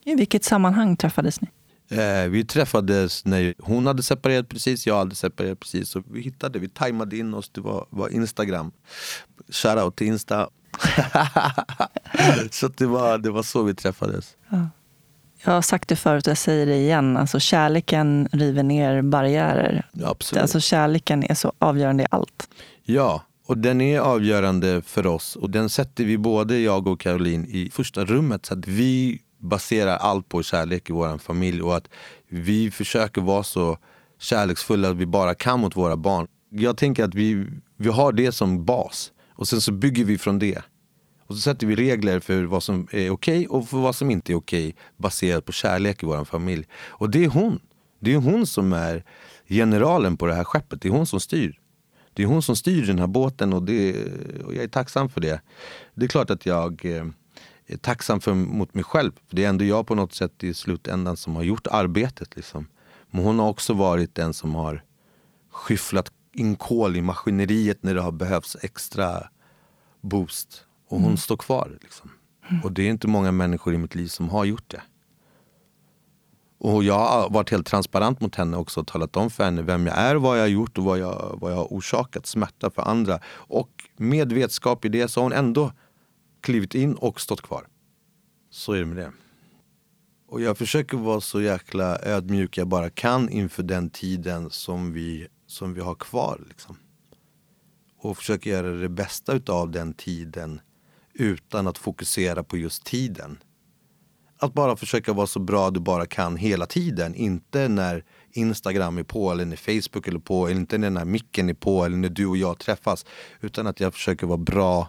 [0.04, 1.48] I vilket sammanhang träffades ni?
[1.88, 5.88] Eh, vi träffades när hon hade separerat precis, jag hade separerat precis.
[5.88, 8.72] Så vi hittade, vi tajmade in oss, det var, var Instagram.
[9.48, 10.48] Shoutout till Insta.
[12.50, 14.36] så det var, det var så vi träffades.
[14.48, 14.68] Ja.
[15.44, 17.16] Jag har sagt det förut och jag säger det igen.
[17.16, 19.86] Alltså, kärleken river ner barriärer.
[20.04, 20.42] Absolut.
[20.42, 22.48] Alltså, kärleken är så avgörande i allt.
[22.86, 25.36] Ja, och den är avgörande för oss.
[25.36, 28.46] Och den sätter vi både jag och Caroline i första rummet.
[28.46, 31.62] Så att vi baserar allt på kärlek i vår familj.
[31.62, 31.88] Och att
[32.28, 33.78] vi försöker vara så
[34.18, 36.26] kärleksfulla vi bara kan mot våra barn.
[36.50, 39.12] Jag tänker att vi, vi har det som bas.
[39.28, 40.62] Och sen så bygger vi från det.
[41.26, 44.10] Och så sätter vi regler för vad som är okej okay och för vad som
[44.10, 46.66] inte är okej okay, baserat på kärlek i vår familj.
[46.74, 47.60] Och det är hon.
[48.00, 49.04] Det är hon som är
[49.48, 50.80] generalen på det här skeppet.
[50.82, 51.60] Det är hon som styr.
[52.14, 54.04] Det är hon som styr den här båten och, det,
[54.44, 55.40] och jag är tacksam för det.
[55.94, 57.06] Det är klart att jag eh,
[57.66, 59.12] är tacksam för, mot mig själv.
[59.28, 62.36] För Det är ändå jag på något sätt i slutändan som har gjort arbetet.
[62.36, 62.66] Liksom.
[63.10, 64.84] Men hon har också varit den som har
[65.50, 69.28] skyfflat in kol i maskineriet när det har behövts extra
[70.00, 70.64] boost.
[70.88, 71.16] Och hon mm.
[71.16, 71.78] står kvar.
[71.82, 72.10] Liksom.
[72.62, 74.82] Och det är inte många människor i mitt liv som har gjort det.
[76.58, 79.86] Och jag har varit helt transparent mot henne också och talat om för henne vem
[79.86, 82.82] jag är, vad jag har gjort och vad jag, vad jag har orsakat smärta för
[82.82, 83.20] andra.
[83.26, 85.72] Och med vetskap i det så har hon ändå
[86.40, 87.66] klivit in och stått kvar.
[88.50, 89.12] Så är det med det.
[90.28, 95.26] Och jag försöker vara så jäkla ödmjuk jag bara kan inför den tiden som vi,
[95.46, 96.40] som vi har kvar.
[96.48, 96.76] Liksom.
[97.98, 100.60] Och försöker göra det bästa av den tiden
[101.12, 103.38] utan att fokusera på just tiden.
[104.44, 107.14] Att bara försöka vara så bra du bara kan hela tiden.
[107.14, 111.04] Inte när Instagram är på eller när Facebook är på, eller inte när den här
[111.04, 113.06] micken är på eller när du och jag träffas.
[113.40, 114.88] Utan att jag försöker vara bra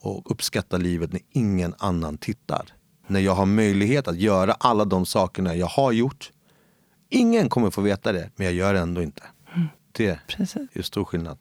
[0.00, 2.66] och uppskatta livet när ingen annan tittar.
[3.06, 6.30] När jag har möjlighet att göra alla de sakerna jag har gjort.
[7.10, 9.22] Ingen kommer få veta det, men jag gör det ändå inte.
[9.54, 9.68] Mm.
[9.92, 10.56] Det Precis.
[10.72, 11.38] är stor skillnad.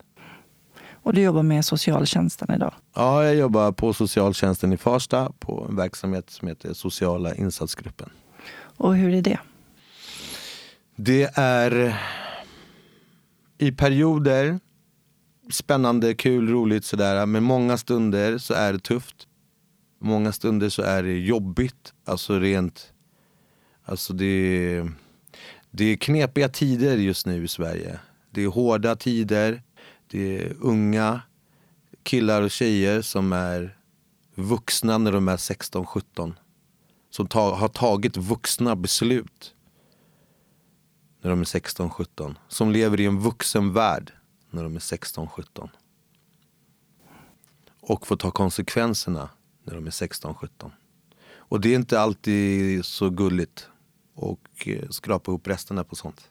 [1.03, 2.73] Och du jobbar med socialtjänsten idag?
[2.95, 8.09] Ja, jag jobbar på socialtjänsten i Farsta på en verksamhet som heter Sociala insatsgruppen.
[8.77, 9.39] Och hur är det?
[10.95, 11.95] Det är
[13.57, 14.59] i perioder
[15.51, 17.25] spännande, kul, roligt sådär.
[17.25, 19.27] Men många stunder så är det tufft.
[19.99, 21.93] Många stunder så är det jobbigt.
[22.05, 22.93] Alltså rent...
[23.85, 24.83] Alltså det,
[25.71, 27.99] det är knepiga tider just nu i Sverige.
[28.31, 29.61] Det är hårda tider.
[30.13, 31.21] Det är unga
[32.03, 33.77] killar och tjejer som är
[34.35, 36.33] vuxna när de är 16-17.
[37.09, 39.55] Som ta, har tagit vuxna beslut
[41.21, 42.35] när de är 16-17.
[42.47, 44.13] Som lever i en vuxen värld
[44.49, 45.69] när de är 16-17.
[47.79, 49.29] Och får ta konsekvenserna
[49.63, 50.71] när de är 16-17.
[51.35, 53.67] Och det är inte alltid så gulligt
[54.13, 56.29] och eh, skrapa ihop resterna på sånt.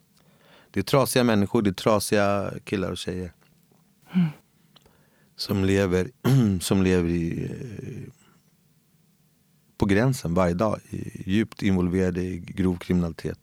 [0.70, 3.32] Det är trasiga människor, det är trasiga killar och tjejer.
[5.36, 6.10] Som lever,
[6.60, 8.12] som lever i, eh,
[9.78, 10.80] på gränsen varje dag.
[11.26, 13.38] Djupt involverade i grov kriminalitet.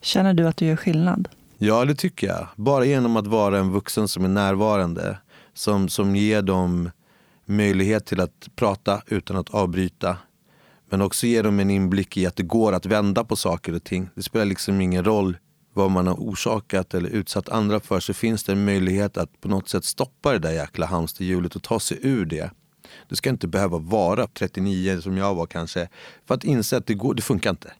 [0.00, 1.28] Känner du att du gör skillnad?
[1.58, 2.48] Ja, det tycker jag.
[2.56, 5.18] Bara genom att vara en vuxen som är närvarande.
[5.54, 6.90] Som, som ger dem
[7.44, 10.16] möjlighet till att prata utan att avbryta.
[10.90, 13.84] Men också ger dem en inblick i att det går att vända på saker och
[13.84, 14.08] ting.
[14.14, 15.36] Det spelar liksom ingen roll
[15.78, 19.48] vad man har orsakat eller utsatt andra för så finns det en möjlighet att på
[19.48, 22.50] något sätt stoppa det där jäkla hamsterhjulet och ta sig ur det.
[23.08, 25.88] Du ska inte behöva vara 39 som jag var kanske
[26.26, 27.72] för att inse att det, går, det funkar inte.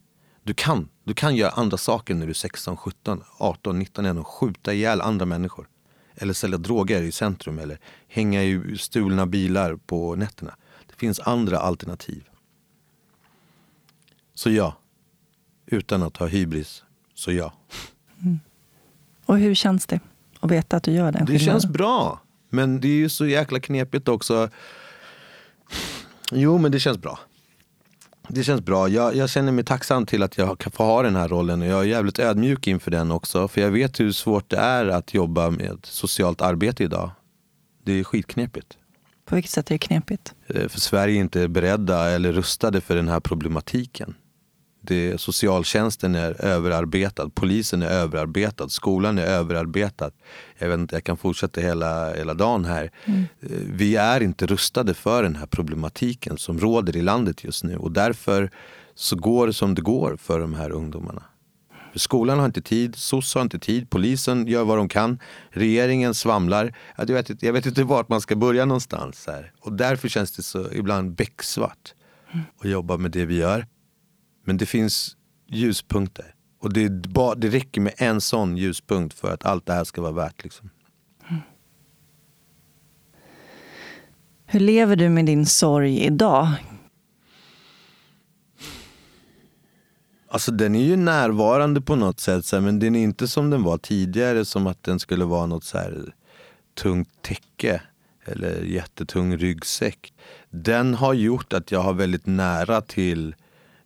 [0.43, 4.19] Du kan, du kan göra andra saker när du är 16, 17, 18, 19 än
[4.19, 5.69] att skjuta ihjäl andra människor.
[6.15, 7.79] Eller sälja droger i centrum eller
[8.09, 10.57] hänga i stulna bilar på nätterna.
[10.87, 12.25] Det finns andra alternativ.
[14.35, 14.77] Så ja,
[15.67, 16.85] utan att ha hybris
[17.19, 17.53] så ja.
[18.23, 18.41] Mm.
[19.27, 20.01] Och hur känns det
[20.41, 21.35] att veta att du gör den skillnaden?
[21.35, 22.21] Det känns bra.
[22.51, 24.51] Men det är ju så jäkla knepigt också.
[26.33, 27.19] Jo, men det känns bra.
[28.29, 28.89] Det känns bra.
[28.89, 31.61] Jag, jag, känner mig tacksam till att jag kan få ha den här rollen.
[31.61, 33.49] Jag är jävligt ödmjuk inför den också.
[33.49, 37.11] För jag vet hur svårt det är att jobba med socialt arbete idag.
[37.85, 38.79] Det är skitknepigt.
[39.25, 40.35] På vilket sätt är det knepigt?
[40.47, 44.15] Eh, för Sverige är inte beredda eller rustade för den här problematiken
[44.89, 50.11] det, socialtjänsten är överarbetad, polisen är överarbetad, skolan är överarbetad.
[50.59, 52.91] Jag, vet inte, jag kan fortsätta hela, hela dagen här.
[53.05, 53.25] Mm.
[53.73, 57.93] Vi är inte rustade för den här problematiken som råder i landet just nu och
[57.93, 58.51] därför
[58.95, 61.23] så går det som det går för de här ungdomarna.
[61.95, 65.19] Skolan har inte tid, SOS har inte tid, polisen gör vad de kan,
[65.51, 66.75] regeringen svamlar.
[66.97, 69.25] Jag vet, jag vet inte vart man ska börja någonstans.
[69.27, 69.53] Här.
[69.61, 71.95] Och därför känns det så ibland becksvart
[72.61, 73.67] att jobba med det vi gör.
[74.49, 76.35] Men det finns ljuspunkter.
[76.61, 80.03] Och det, bara, det räcker med en sån ljuspunkt för att allt det här ska
[80.03, 80.45] vara värt.
[80.45, 80.71] Liksom.
[84.47, 86.49] Hur lever du med din sorg idag?
[90.29, 93.79] Alltså den är ju närvarande på något sätt, men den är inte som den var
[93.79, 96.15] tidigare, som att den skulle vara något så här
[96.75, 97.83] tungt täcke
[98.25, 100.13] eller jättetung ryggsäck.
[100.51, 103.35] Den har gjort att jag har väldigt nära till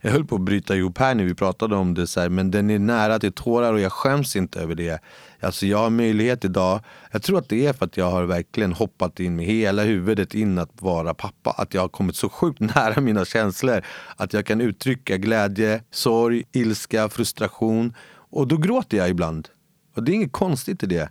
[0.04, 2.50] jag höll på att bryta ihop här när vi pratade om det, så här, men
[2.50, 5.02] den är nära till tårar och jag skäms inte över det.
[5.40, 6.80] Alltså jag har möjlighet idag,
[7.12, 10.34] jag tror att det är för att jag har verkligen hoppat in med hela huvudet
[10.34, 11.50] in att vara pappa.
[11.50, 13.82] Att jag har kommit så sjukt nära mina känslor.
[14.16, 17.94] Att jag kan uttrycka glädje, sorg, ilska, frustration.
[18.10, 19.48] Och då gråter jag ibland.
[19.94, 21.10] Och det är inget konstigt i det.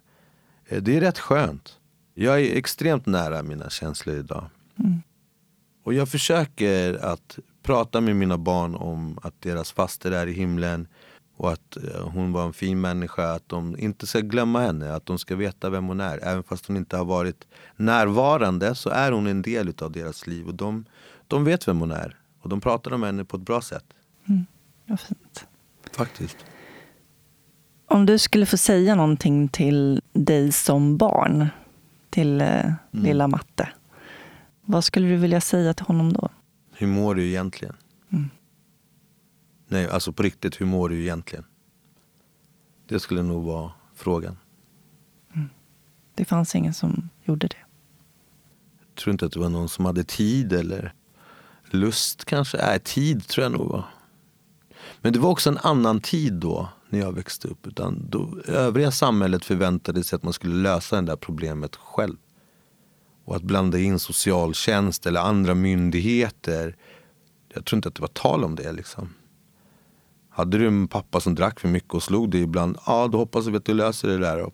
[0.67, 1.77] Eh, det är rätt skönt.
[2.13, 4.49] Jag är extremt nära mina känslor idag.
[4.79, 5.01] Mm.
[5.83, 10.87] Och jag försöker att prata med mina barn om att deras faster är i himlen
[11.37, 13.31] och att eh, hon var en fin människa.
[13.33, 16.23] Att de inte ska glömma henne, att de ska veta vem hon är.
[16.23, 20.47] Även fast hon inte har varit närvarande så är hon en del av deras liv.
[20.47, 20.85] Och de,
[21.27, 22.17] de vet vem hon är.
[22.41, 23.85] Och de pratar om henne på ett bra sätt.
[24.29, 24.45] Mm,
[24.85, 25.45] vad fint.
[25.91, 26.37] Faktiskt.
[27.87, 31.47] Om du skulle få säga någonting till dig som barn,
[32.09, 32.75] till eh, mm.
[32.91, 33.69] lilla Matte.
[34.65, 36.29] Vad skulle du vilja säga till honom då?
[36.81, 37.75] Hur mår du egentligen?
[38.09, 38.29] Mm.
[39.67, 41.45] Nej, alltså på riktigt, hur mår du egentligen?
[42.87, 44.37] Det skulle nog vara frågan.
[45.33, 45.49] Mm.
[46.15, 47.57] Det fanns ingen som gjorde det?
[48.79, 50.93] Jag tror inte att det var någon som hade tid eller
[51.69, 52.57] lust kanske.
[52.57, 53.85] Nej, tid tror jag nog var.
[55.01, 57.67] Men det var också en annan tid då, när jag växte upp.
[57.67, 62.17] Utan då, övriga samhället förväntade sig att man skulle lösa det där problemet själv.
[63.25, 66.75] Och att blanda in socialtjänst eller andra myndigheter.
[67.53, 68.71] Jag tror inte att det var tal om det.
[68.71, 69.09] Liksom.
[70.29, 73.47] Hade du en pappa som drack för mycket och slog dig ibland, ja då hoppas
[73.47, 74.51] vi att du löser det där.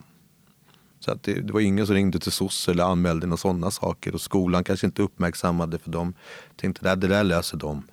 [0.99, 4.13] Så att det, det var ingen som ringde till SOS eller anmälde några sådana saker.
[4.13, 6.13] Och skolan kanske inte uppmärksammade för dem.
[6.55, 7.83] Tänkte att det där löser de.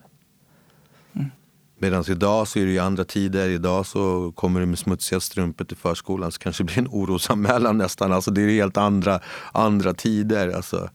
[1.78, 3.48] Medan idag så är det ju andra tider.
[3.48, 7.78] Idag så kommer du med smutsiga strumpor till förskolan så kanske det blir en orosanmälan
[7.78, 8.12] nästan.
[8.12, 9.20] Alltså det är helt andra,
[9.52, 10.48] andra tider.
[10.48, 10.90] Alltså,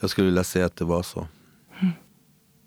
[0.00, 1.26] jag skulle vilja säga att det var så.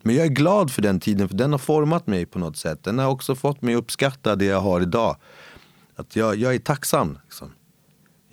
[0.03, 2.83] Men jag är glad för den tiden för den har format mig på något sätt.
[2.83, 5.15] Den har också fått mig att uppskatta det jag har idag.
[5.95, 7.17] Att jag, jag är tacksam.
[7.23, 7.51] Liksom.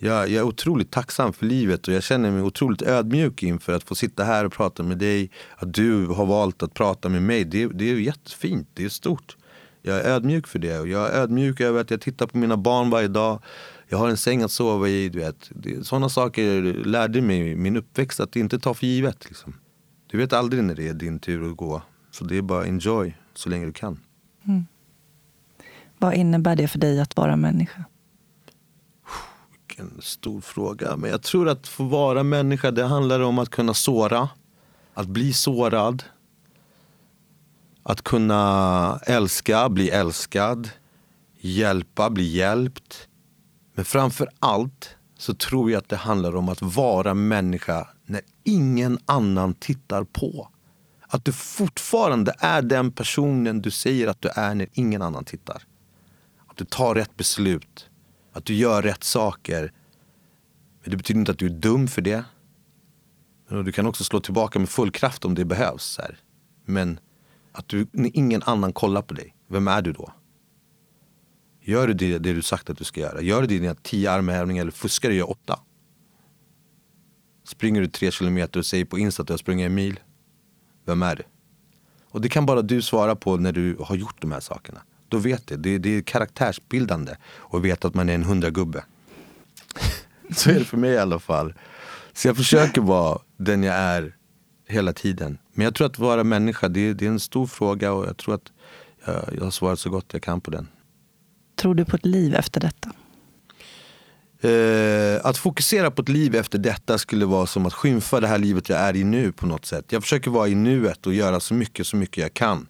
[0.01, 3.83] Jag, jag, är otroligt tacksam för livet och jag känner mig otroligt ödmjuk inför att
[3.83, 5.31] få sitta här och prata med dig.
[5.57, 7.45] Att du har valt att prata med mig.
[7.45, 9.37] Det, det är jättefint, det är stort.
[9.81, 12.57] Jag är ödmjuk för det och jag är ödmjuk över att jag tittar på mina
[12.57, 13.41] barn varje dag.
[13.87, 15.09] Jag har en säng att sova i.
[15.09, 15.51] Du vet.
[15.83, 19.25] Sådana saker lärde mig min uppväxt att inte ta för givet.
[19.25, 19.53] Liksom.
[20.07, 21.81] Du vet aldrig när det är din tur att gå.
[22.11, 23.99] Så det är bara enjoy så länge du kan.
[24.47, 24.65] Mm.
[25.97, 27.83] Vad innebär det för dig att vara människa?
[29.79, 30.97] En stor fråga.
[30.97, 34.29] Men jag tror att få vara människa, det handlar om att kunna såra.
[34.93, 36.03] Att bli sårad.
[37.83, 40.69] Att kunna älska, bli älskad.
[41.39, 43.07] Hjälpa, bli hjälpt.
[43.73, 48.99] Men framför allt så tror jag att det handlar om att vara människa när ingen
[49.05, 50.49] annan tittar på.
[51.07, 55.63] Att du fortfarande är den personen du säger att du är när ingen annan tittar.
[56.47, 57.88] Att du tar rätt beslut
[58.31, 59.73] att du gör rätt saker.
[60.81, 62.23] Men det betyder inte att du är dum för det.
[63.49, 65.97] du kan också slå tillbaka med full kraft om det behövs.
[65.97, 66.19] Här.
[66.65, 66.99] Men
[67.51, 70.13] att du, ingen annan kollar på dig, vem är du då?
[71.61, 73.21] Gör du det, det du sagt att du ska göra?
[73.21, 75.59] Gör du dina tio armhävningar eller fuskar du och gör åtta?
[77.43, 79.99] Springer du tre kilometer och säger på Insta att du har sprungit en mil?
[80.85, 81.23] Vem är du?
[82.11, 84.81] Och det kan bara du svara på när du har gjort de här sakerna.
[85.09, 85.57] Då vet det.
[85.57, 85.77] det.
[85.77, 87.15] Det är karaktärsbildande
[87.51, 88.83] att veta att man är en hundragubbe.
[90.35, 91.53] Så är det för mig i alla fall.
[92.13, 94.15] Så jag försöker vara den jag är
[94.67, 95.37] hela tiden.
[95.53, 98.17] Men jag tror att vara människa, det är, det är en stor fråga och jag
[98.17, 98.51] tror att
[99.05, 100.67] jag, jag har svarat så gott jag kan på den.
[101.55, 102.91] Tror du på ett liv efter detta?
[104.41, 108.37] Eh, att fokusera på ett liv efter detta skulle vara som att skymfa det här
[108.37, 109.85] livet jag är i nu på något sätt.
[109.89, 112.67] Jag försöker vara i nuet och göra så mycket, så mycket jag kan.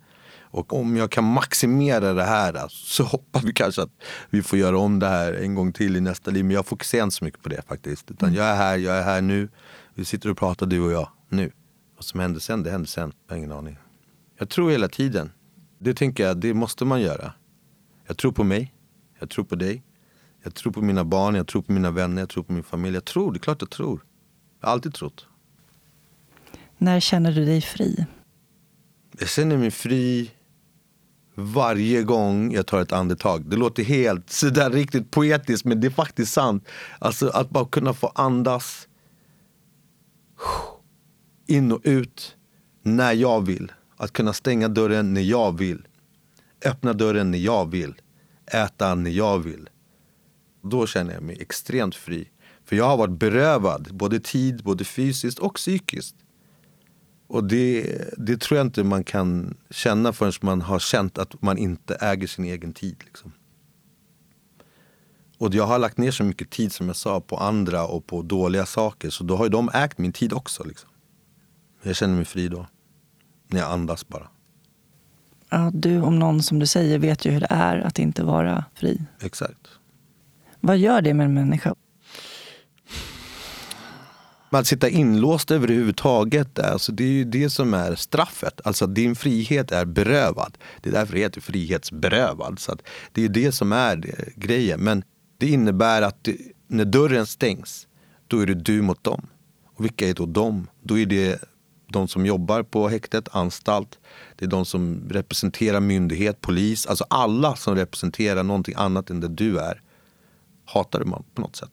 [0.51, 3.91] Och om jag kan maximera det här så hoppas vi kanske att
[4.29, 6.45] vi får göra om det här en gång till i nästa liv.
[6.45, 8.11] Men jag fokuserar inte så mycket på det faktiskt.
[8.11, 9.49] Utan jag är här, jag är här nu.
[9.93, 11.51] Vi sitter och pratar du och jag nu.
[11.95, 13.13] Vad som händer sen, det händer sen.
[13.27, 13.77] Jag har ingen aning.
[14.37, 15.31] Jag tror hela tiden.
[15.79, 17.33] Det tänker jag, det måste man göra.
[18.07, 18.73] Jag tror på mig.
[19.19, 19.83] Jag tror på dig.
[20.43, 22.95] Jag tror på mina barn, jag tror på mina vänner, jag tror på min familj.
[22.95, 24.05] Jag tror, det är klart jag tror.
[24.59, 25.25] Jag har alltid trott.
[26.77, 28.05] När känner du dig fri?
[29.19, 30.31] Jag känner mig fri
[31.39, 33.49] varje gång jag tar ett andetag.
[33.49, 36.67] Det låter helt sådär riktigt poetiskt men det är faktiskt sant.
[36.99, 38.87] Alltså att bara kunna få andas
[41.47, 42.35] in och ut
[42.83, 43.71] när jag vill.
[43.97, 45.87] Att kunna stänga dörren när jag vill.
[46.65, 47.93] Öppna dörren när jag vill.
[48.45, 49.69] Äta när jag vill.
[50.63, 52.29] Då känner jag mig extremt fri.
[52.65, 56.15] För jag har varit berövad både tid, både fysiskt och psykiskt.
[57.29, 61.57] Och det, det tror jag inte man kan känna förrän man har känt att man
[61.57, 62.95] inte äger sin egen tid.
[63.05, 63.31] Liksom.
[65.37, 68.21] Och jag har lagt ner så mycket tid som jag sa på andra och på
[68.21, 69.09] dåliga saker.
[69.09, 70.63] Så då har ju de ägt min tid också.
[70.63, 70.89] Liksom.
[71.83, 72.67] Jag känner mig fri då.
[73.47, 74.27] När jag andas bara.
[75.49, 78.65] Ja, du om någon som du säger vet ju hur det är att inte vara
[78.73, 79.01] fri.
[79.21, 79.67] Exakt.
[80.59, 81.75] Vad gör det med en människa?
[84.57, 88.61] Att sitta inlåst överhuvudtaget, alltså det är ju det som är straffet.
[88.63, 90.57] Alltså att din frihet är berövad.
[90.81, 92.59] Det är därför det heter frihetsberövad.
[92.59, 92.77] Så
[93.11, 94.79] det är det som är det, grejen.
[94.79, 95.03] Men
[95.37, 96.37] det innebär att det,
[96.67, 97.87] när dörren stängs,
[98.27, 99.27] då är det du mot dem.
[99.75, 100.67] Och vilka är då de?
[100.83, 101.43] Då är det
[101.87, 103.99] de som jobbar på häktet, anstalt.
[104.35, 106.87] Det är de som representerar myndighet, polis.
[106.87, 109.81] Alltså alla som representerar någonting annat än det du är
[110.65, 111.71] hatar man på något sätt.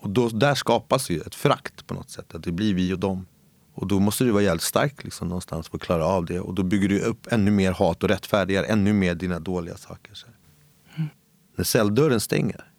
[0.00, 2.34] Och då, där skapas ju ett frakt på något sätt.
[2.34, 3.26] Att det blir vi och dem.
[3.74, 6.40] Och då måste du vara jävligt stark liksom, någonstans för att klara av det.
[6.40, 10.12] Och då bygger du upp ännu mer hat och rättfärdigar ännu mer dina dåliga saker.
[10.96, 11.08] Mm.
[11.56, 12.72] När celldörren stänger,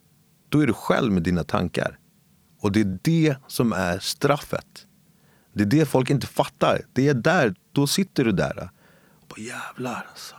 [0.50, 2.00] då är du själv med dina tankar.
[2.60, 4.88] Och det är det som är straffet.
[5.54, 6.82] Det är det folk inte fattar.
[6.94, 8.70] Det är där, då sitter du där.
[9.22, 10.36] Och bara, jävlar alltså.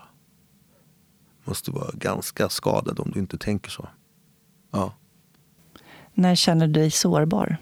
[1.45, 3.89] Måste vara ganska skadad om du inte tänker så.
[4.71, 4.95] Ja.
[6.15, 7.57] När känner du dig sårbar?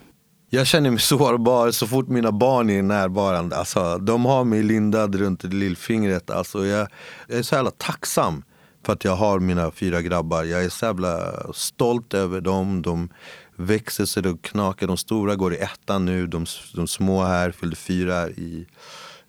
[0.53, 3.57] Jag känner mig sårbar så fort mina barn är närvarande.
[3.57, 6.31] Alltså, de har mig lindad runt lillfingret.
[6.31, 6.89] Alltså, jag,
[7.29, 8.43] jag är så jävla tacksam
[8.85, 10.45] för att jag har mina fyra grabbar.
[10.45, 12.83] Jag är så jävla stolt över dem.
[12.83, 13.09] De
[13.57, 14.87] växer så det knakar.
[14.87, 16.27] De stora går i ettan nu.
[16.27, 18.67] De, de små här fyllde fyra i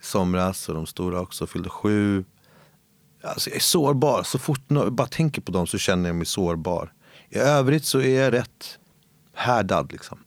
[0.02, 2.26] somras och de stora också fyllde sju.
[3.24, 4.24] Alltså, jag är sårbar.
[4.24, 6.94] Så fort jag bara tänker på dem så känner jag mig sårbar.
[7.30, 8.78] I övrigt så är jag rätt
[9.34, 9.92] härdad.
[9.92, 10.18] Liksom.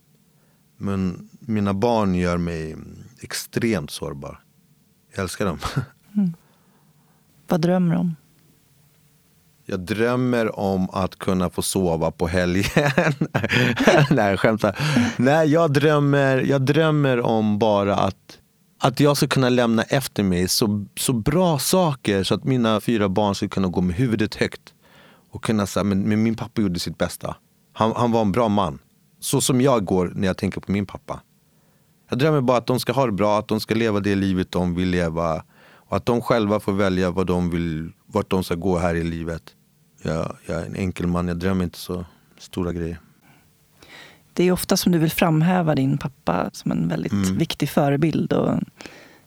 [0.77, 2.77] Men mina barn gör mig
[3.21, 4.41] extremt sårbar.
[5.15, 5.59] Jag älskar dem.
[6.17, 6.35] Mm.
[7.49, 8.17] Vad drömmer du om?
[9.67, 12.65] Jag drömmer om att kunna få sova på helgen.
[14.11, 14.79] Nej, jag skämtar.
[15.17, 18.39] Nej, jag drömmer, jag drömmer om bara att,
[18.79, 23.09] att jag ska kunna lämna efter mig så, så bra saker så att mina fyra
[23.09, 24.75] barn ska kunna gå med huvudet högt.
[25.31, 27.37] Och kunna säga, men, men min pappa gjorde sitt bästa.
[27.73, 28.79] Han, han var en bra man.
[29.25, 31.21] Så som jag går när jag tänker på min pappa.
[32.09, 34.53] Jag drömmer bara att de ska ha det bra, att de ska leva det livet
[34.53, 35.45] de vill leva.
[35.75, 39.05] Och att de själva får välja vad de vill, vart de ska gå här i
[39.05, 39.43] livet.
[40.03, 42.05] Jag, jag är en enkel man, jag drömmer inte så
[42.39, 42.99] stora grejer.
[44.33, 47.39] Det är ofta som du vill framhäva din pappa som en väldigt mm.
[47.39, 48.59] viktig förebild och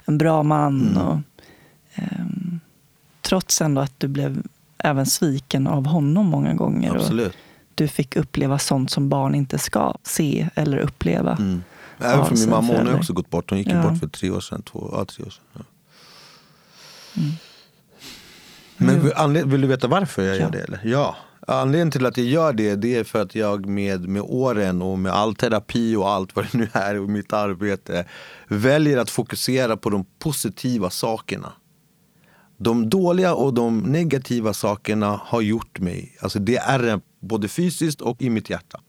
[0.06, 0.82] en bra man.
[0.82, 1.08] Mm.
[1.08, 1.18] Och,
[1.98, 2.60] um,
[3.22, 4.44] trots ändå att du blev
[4.78, 6.96] även sviken av honom många gånger.
[6.96, 7.28] Absolut.
[7.28, 7.47] Och
[7.78, 11.36] du fick uppleva sånt som barn inte ska se eller uppleva.
[11.36, 11.64] Mm.
[12.00, 13.50] Även för min mamma, hon har också gått bort.
[13.50, 13.82] Hon gick ja.
[13.82, 14.62] bort för tre år sedan.
[14.62, 15.44] Två, ja, tre år sedan.
[15.54, 15.62] Ja.
[17.18, 17.32] Mm.
[18.78, 20.40] Men vill du veta varför jag ja.
[20.40, 20.60] gör det?
[20.60, 20.82] Eller?
[20.84, 21.16] Ja.
[21.48, 25.00] Anledningen till att jag gör det, det är för att jag med, med åren och
[25.00, 28.06] med all terapi och allt vad det nu är och mitt arbete
[28.48, 31.54] väljer att fokusera på de positiva sakerna.
[32.58, 38.22] De dåliga och de negativa sakerna har gjort mig, alltså det är både fysiskt och
[38.22, 38.82] i mitt hjärta.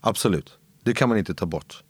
[0.00, 1.84] Absolut, det kan man inte ta bort.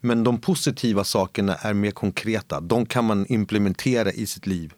[0.00, 2.60] Men de positiva sakerna är mer konkreta.
[2.60, 4.72] De kan man implementera i sitt liv.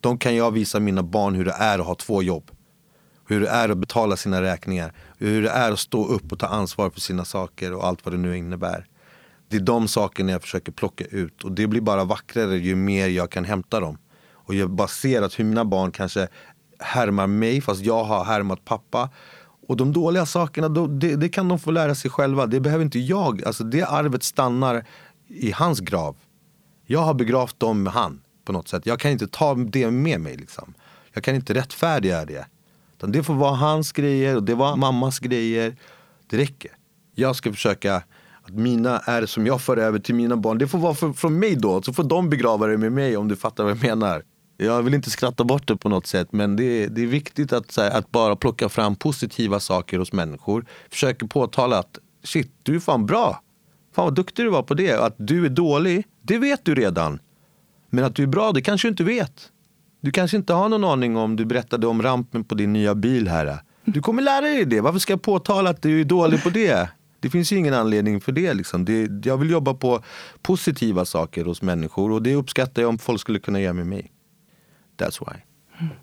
[0.00, 2.50] De kan jag visa mina barn hur det är att ha två jobb.
[3.28, 4.92] Hur det är att betala sina räkningar.
[5.18, 8.14] Hur det är att stå upp och ta ansvar för sina saker och allt vad
[8.14, 8.86] det nu innebär.
[9.48, 13.08] Det är de sakerna jag försöker plocka ut och det blir bara vackrare ju mer
[13.08, 13.98] jag kan hämta dem.
[14.46, 16.28] Och jag bara ser att hur mina barn kanske
[16.78, 19.10] härmar mig fast jag har härmat pappa.
[19.68, 22.46] Och de dåliga sakerna, då, det, det, kan de få lära sig själva.
[22.46, 23.44] Det behöver inte jag.
[23.44, 24.84] Alltså det arvet stannar
[25.28, 26.16] i hans grav.
[26.86, 28.20] Jag har begravt dem med han.
[28.44, 28.86] på något sätt.
[28.86, 30.36] Jag kan inte ta det med mig.
[30.36, 30.74] Liksom.
[31.12, 32.46] Jag kan inte rättfärdiga det.
[32.96, 35.76] Utan det får vara hans grejer och det var mammas grejer.
[36.26, 36.70] Det räcker.
[37.14, 38.02] Jag ska försöka
[38.42, 40.58] att mina är som jag för över till mina barn.
[40.58, 41.82] Det får vara för, från mig då.
[41.82, 44.22] Så får de begrava det med mig om du fattar vad jag menar.
[44.56, 47.52] Jag vill inte skratta bort det på något sätt men det är, det är viktigt
[47.52, 50.66] att, här, att bara plocka fram positiva saker hos människor.
[50.90, 53.40] Försöker påtala att shit, du är fan bra.
[53.94, 54.92] Fan vad duktig du var på det.
[54.92, 57.18] Att du är dålig, det vet du redan.
[57.90, 59.50] Men att du är bra, det kanske du inte vet.
[60.00, 63.28] Du kanske inte har någon aning om du berättade om rampen på din nya bil
[63.28, 63.58] här.
[63.84, 64.80] Du kommer lära dig det.
[64.80, 66.88] Varför ska jag påtala att du är dålig på det?
[67.20, 68.54] Det finns ju ingen anledning för det.
[68.54, 68.84] Liksom.
[68.84, 69.26] det.
[69.26, 70.02] Jag vill jobba på
[70.42, 74.12] positiva saker hos människor och det uppskattar jag om folk skulle kunna göra med mig.
[74.96, 75.40] That's why.
[75.80, 75.94] Mm.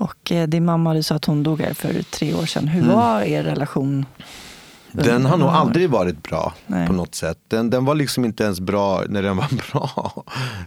[0.00, 2.68] Och eh, din mamma, du sa att hon dog här för tre år sedan.
[2.68, 2.96] Hur mm.
[2.96, 4.06] var er relation?
[4.92, 6.86] Den har nog aldrig varit bra Nej.
[6.86, 7.38] på något sätt.
[7.48, 10.24] Den, den var liksom inte ens bra när den var bra.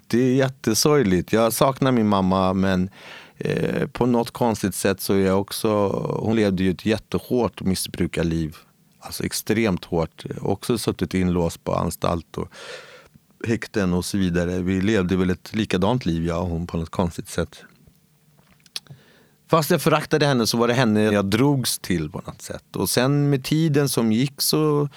[0.08, 1.34] Det är jättesorgligt.
[1.34, 2.90] Jag saknar min mamma men
[3.38, 5.88] eh, på något konstigt sätt så är jag också,
[6.20, 8.56] hon levde ju ett jättehårt missbrukarliv.
[9.00, 10.26] Alltså extremt hårt.
[10.42, 12.48] Också suttit inlåst på anstalt och
[13.48, 14.62] häkten och så vidare.
[14.62, 17.64] Vi levde väl ett likadant liv jag och hon på något konstigt sätt.
[19.48, 22.76] Fast jag föraktade henne så var det henne jag drogs till på något sätt.
[22.76, 24.89] Och sen med tiden som gick så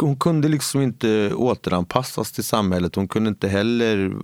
[0.00, 2.94] hon kunde liksom inte återanpassas till samhället.
[2.94, 4.16] Hon kunde inte heller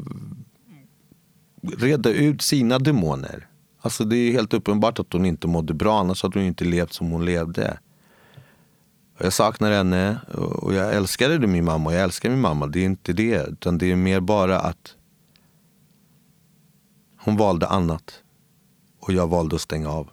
[1.79, 3.49] reda ut sina demoner.
[3.81, 6.93] Alltså det är helt uppenbart att hon inte mådde bra, annars hade hon inte levt
[6.93, 7.79] som hon levde.
[9.25, 10.21] Jag saknar henne
[10.63, 12.67] och jag älskade min mamma och jag älskar min mamma.
[12.67, 14.97] Det är inte det, utan det är mer bara att
[17.17, 18.23] hon valde annat
[19.01, 20.11] och jag valde att stänga av.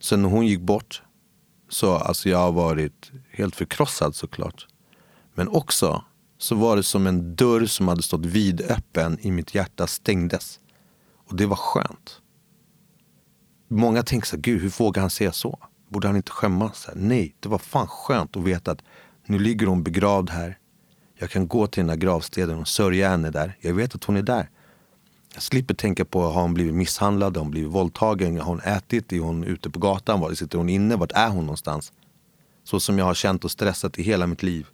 [0.00, 1.02] Sen när hon gick bort
[1.68, 4.66] så alltså jag har varit helt förkrossad såklart.
[5.34, 6.04] Men också
[6.38, 10.60] så var det som en dörr som hade stått vidöppen i mitt hjärta stängdes.
[11.28, 12.20] Och det var skönt.
[13.68, 15.58] Många tänker så gud hur vågar han säga så?
[15.88, 16.88] Borde han inte skämmas?
[16.94, 18.82] Nej, det var fan skönt att veta att
[19.26, 20.58] nu ligger hon begravd här.
[21.14, 23.56] Jag kan gå till den här gravstenen och sörja henne där.
[23.60, 24.50] Jag vet att hon är där.
[25.34, 29.12] Jag slipper tänka på, har hon blivit misshandlad, har hon blivit våldtagen, har hon ätit,
[29.12, 31.92] är hon ute på gatan, var sitter hon inne, vart är hon någonstans?
[32.64, 34.66] Så som jag har känt och stressat i hela mitt liv.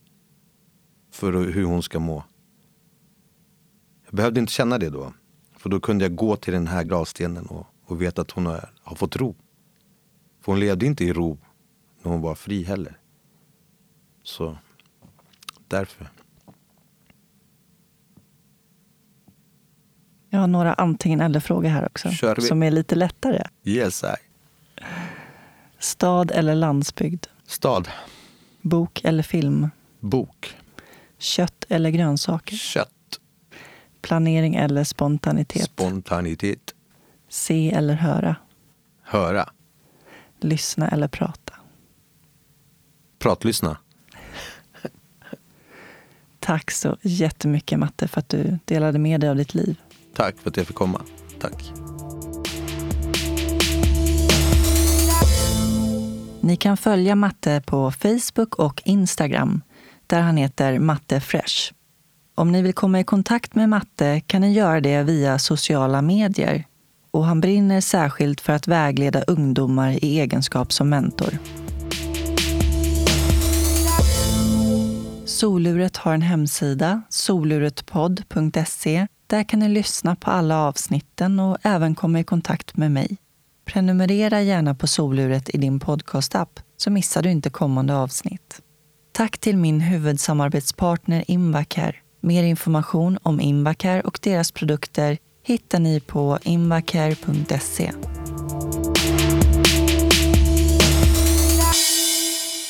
[1.12, 2.24] För hur hon ska må.
[4.04, 5.12] Jag behövde inte känna det då.
[5.56, 8.70] För då kunde jag gå till den här gravstenen och, och veta att hon har,
[8.82, 9.34] har fått ro.
[10.42, 11.38] För hon levde inte i ro
[12.02, 12.98] när hon var fri heller.
[14.22, 14.58] Så
[15.68, 16.08] därför.
[20.30, 22.10] Jag har några antingen eller-frågor här också.
[22.40, 23.46] Som är lite lättare.
[23.64, 24.06] Yes, I.
[25.78, 27.26] Stad eller landsbygd?
[27.46, 27.88] Stad.
[28.60, 29.70] Bok eller film?
[30.00, 30.56] Bok.
[31.18, 32.56] Kött eller grönsaker?
[32.56, 33.20] Kött.
[34.00, 35.64] Planering eller spontanitet?
[35.64, 36.74] Spontanitet.
[37.28, 38.36] Se eller höra?
[39.02, 39.48] Höra.
[40.44, 41.54] Lyssna eller prata?
[43.18, 43.76] Pratlyssna.
[46.40, 49.76] Tack så jättemycket Matte för att du delade med dig av ditt liv.
[50.14, 51.02] Tack för att jag fick komma.
[51.40, 51.72] Tack.
[56.40, 59.62] Ni kan följa Matte på Facebook och Instagram
[60.06, 61.72] där han heter Matte Fresh.
[62.34, 66.64] Om ni vill komma i kontakt med Matte kan ni göra det via sociala medier
[67.12, 71.38] och han brinner särskilt för att vägleda ungdomar i egenskap som mentor.
[75.24, 79.06] Soluret har en hemsida, soluretpodd.se.
[79.26, 83.16] Där kan ni lyssna på alla avsnitten och även komma i kontakt med mig.
[83.64, 88.60] Prenumerera gärna på Soluret i din podcastapp så missar du inte kommande avsnitt.
[89.12, 91.94] Tack till min huvudsamarbetspartner Invacare.
[92.20, 97.92] Mer information om Invacare och deras produkter hittar ni på invacare.se.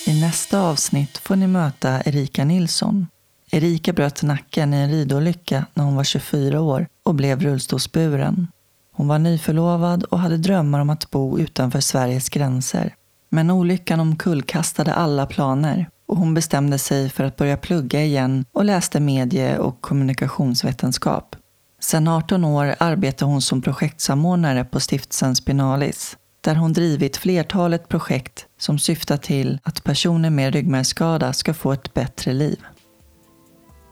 [0.07, 3.07] I nästa avsnitt får ni möta Erika Nilsson.
[3.51, 8.49] Erika bröt nacken i en ridolycka när hon var 24 år och blev rullstolsburen.
[8.93, 12.94] Hon var nyförlovad och hade drömmar om att bo utanför Sveriges gränser.
[13.28, 18.65] Men olyckan omkullkastade alla planer och hon bestämde sig för att börja plugga igen och
[18.65, 21.36] läste medie och kommunikationsvetenskap.
[21.82, 28.46] Sedan 18 år arbetar hon som projektsamordnare på stiftelsen Spinalis där hon drivit flertalet projekt
[28.59, 32.60] som syftar till att personer med ryggmärgsskada ska få ett bättre liv.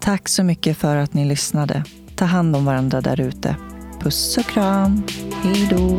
[0.00, 1.84] Tack så mycket för att ni lyssnade.
[2.16, 3.56] Ta hand om varandra där ute.
[4.00, 5.02] Puss och kram.
[5.42, 5.98] Hej då.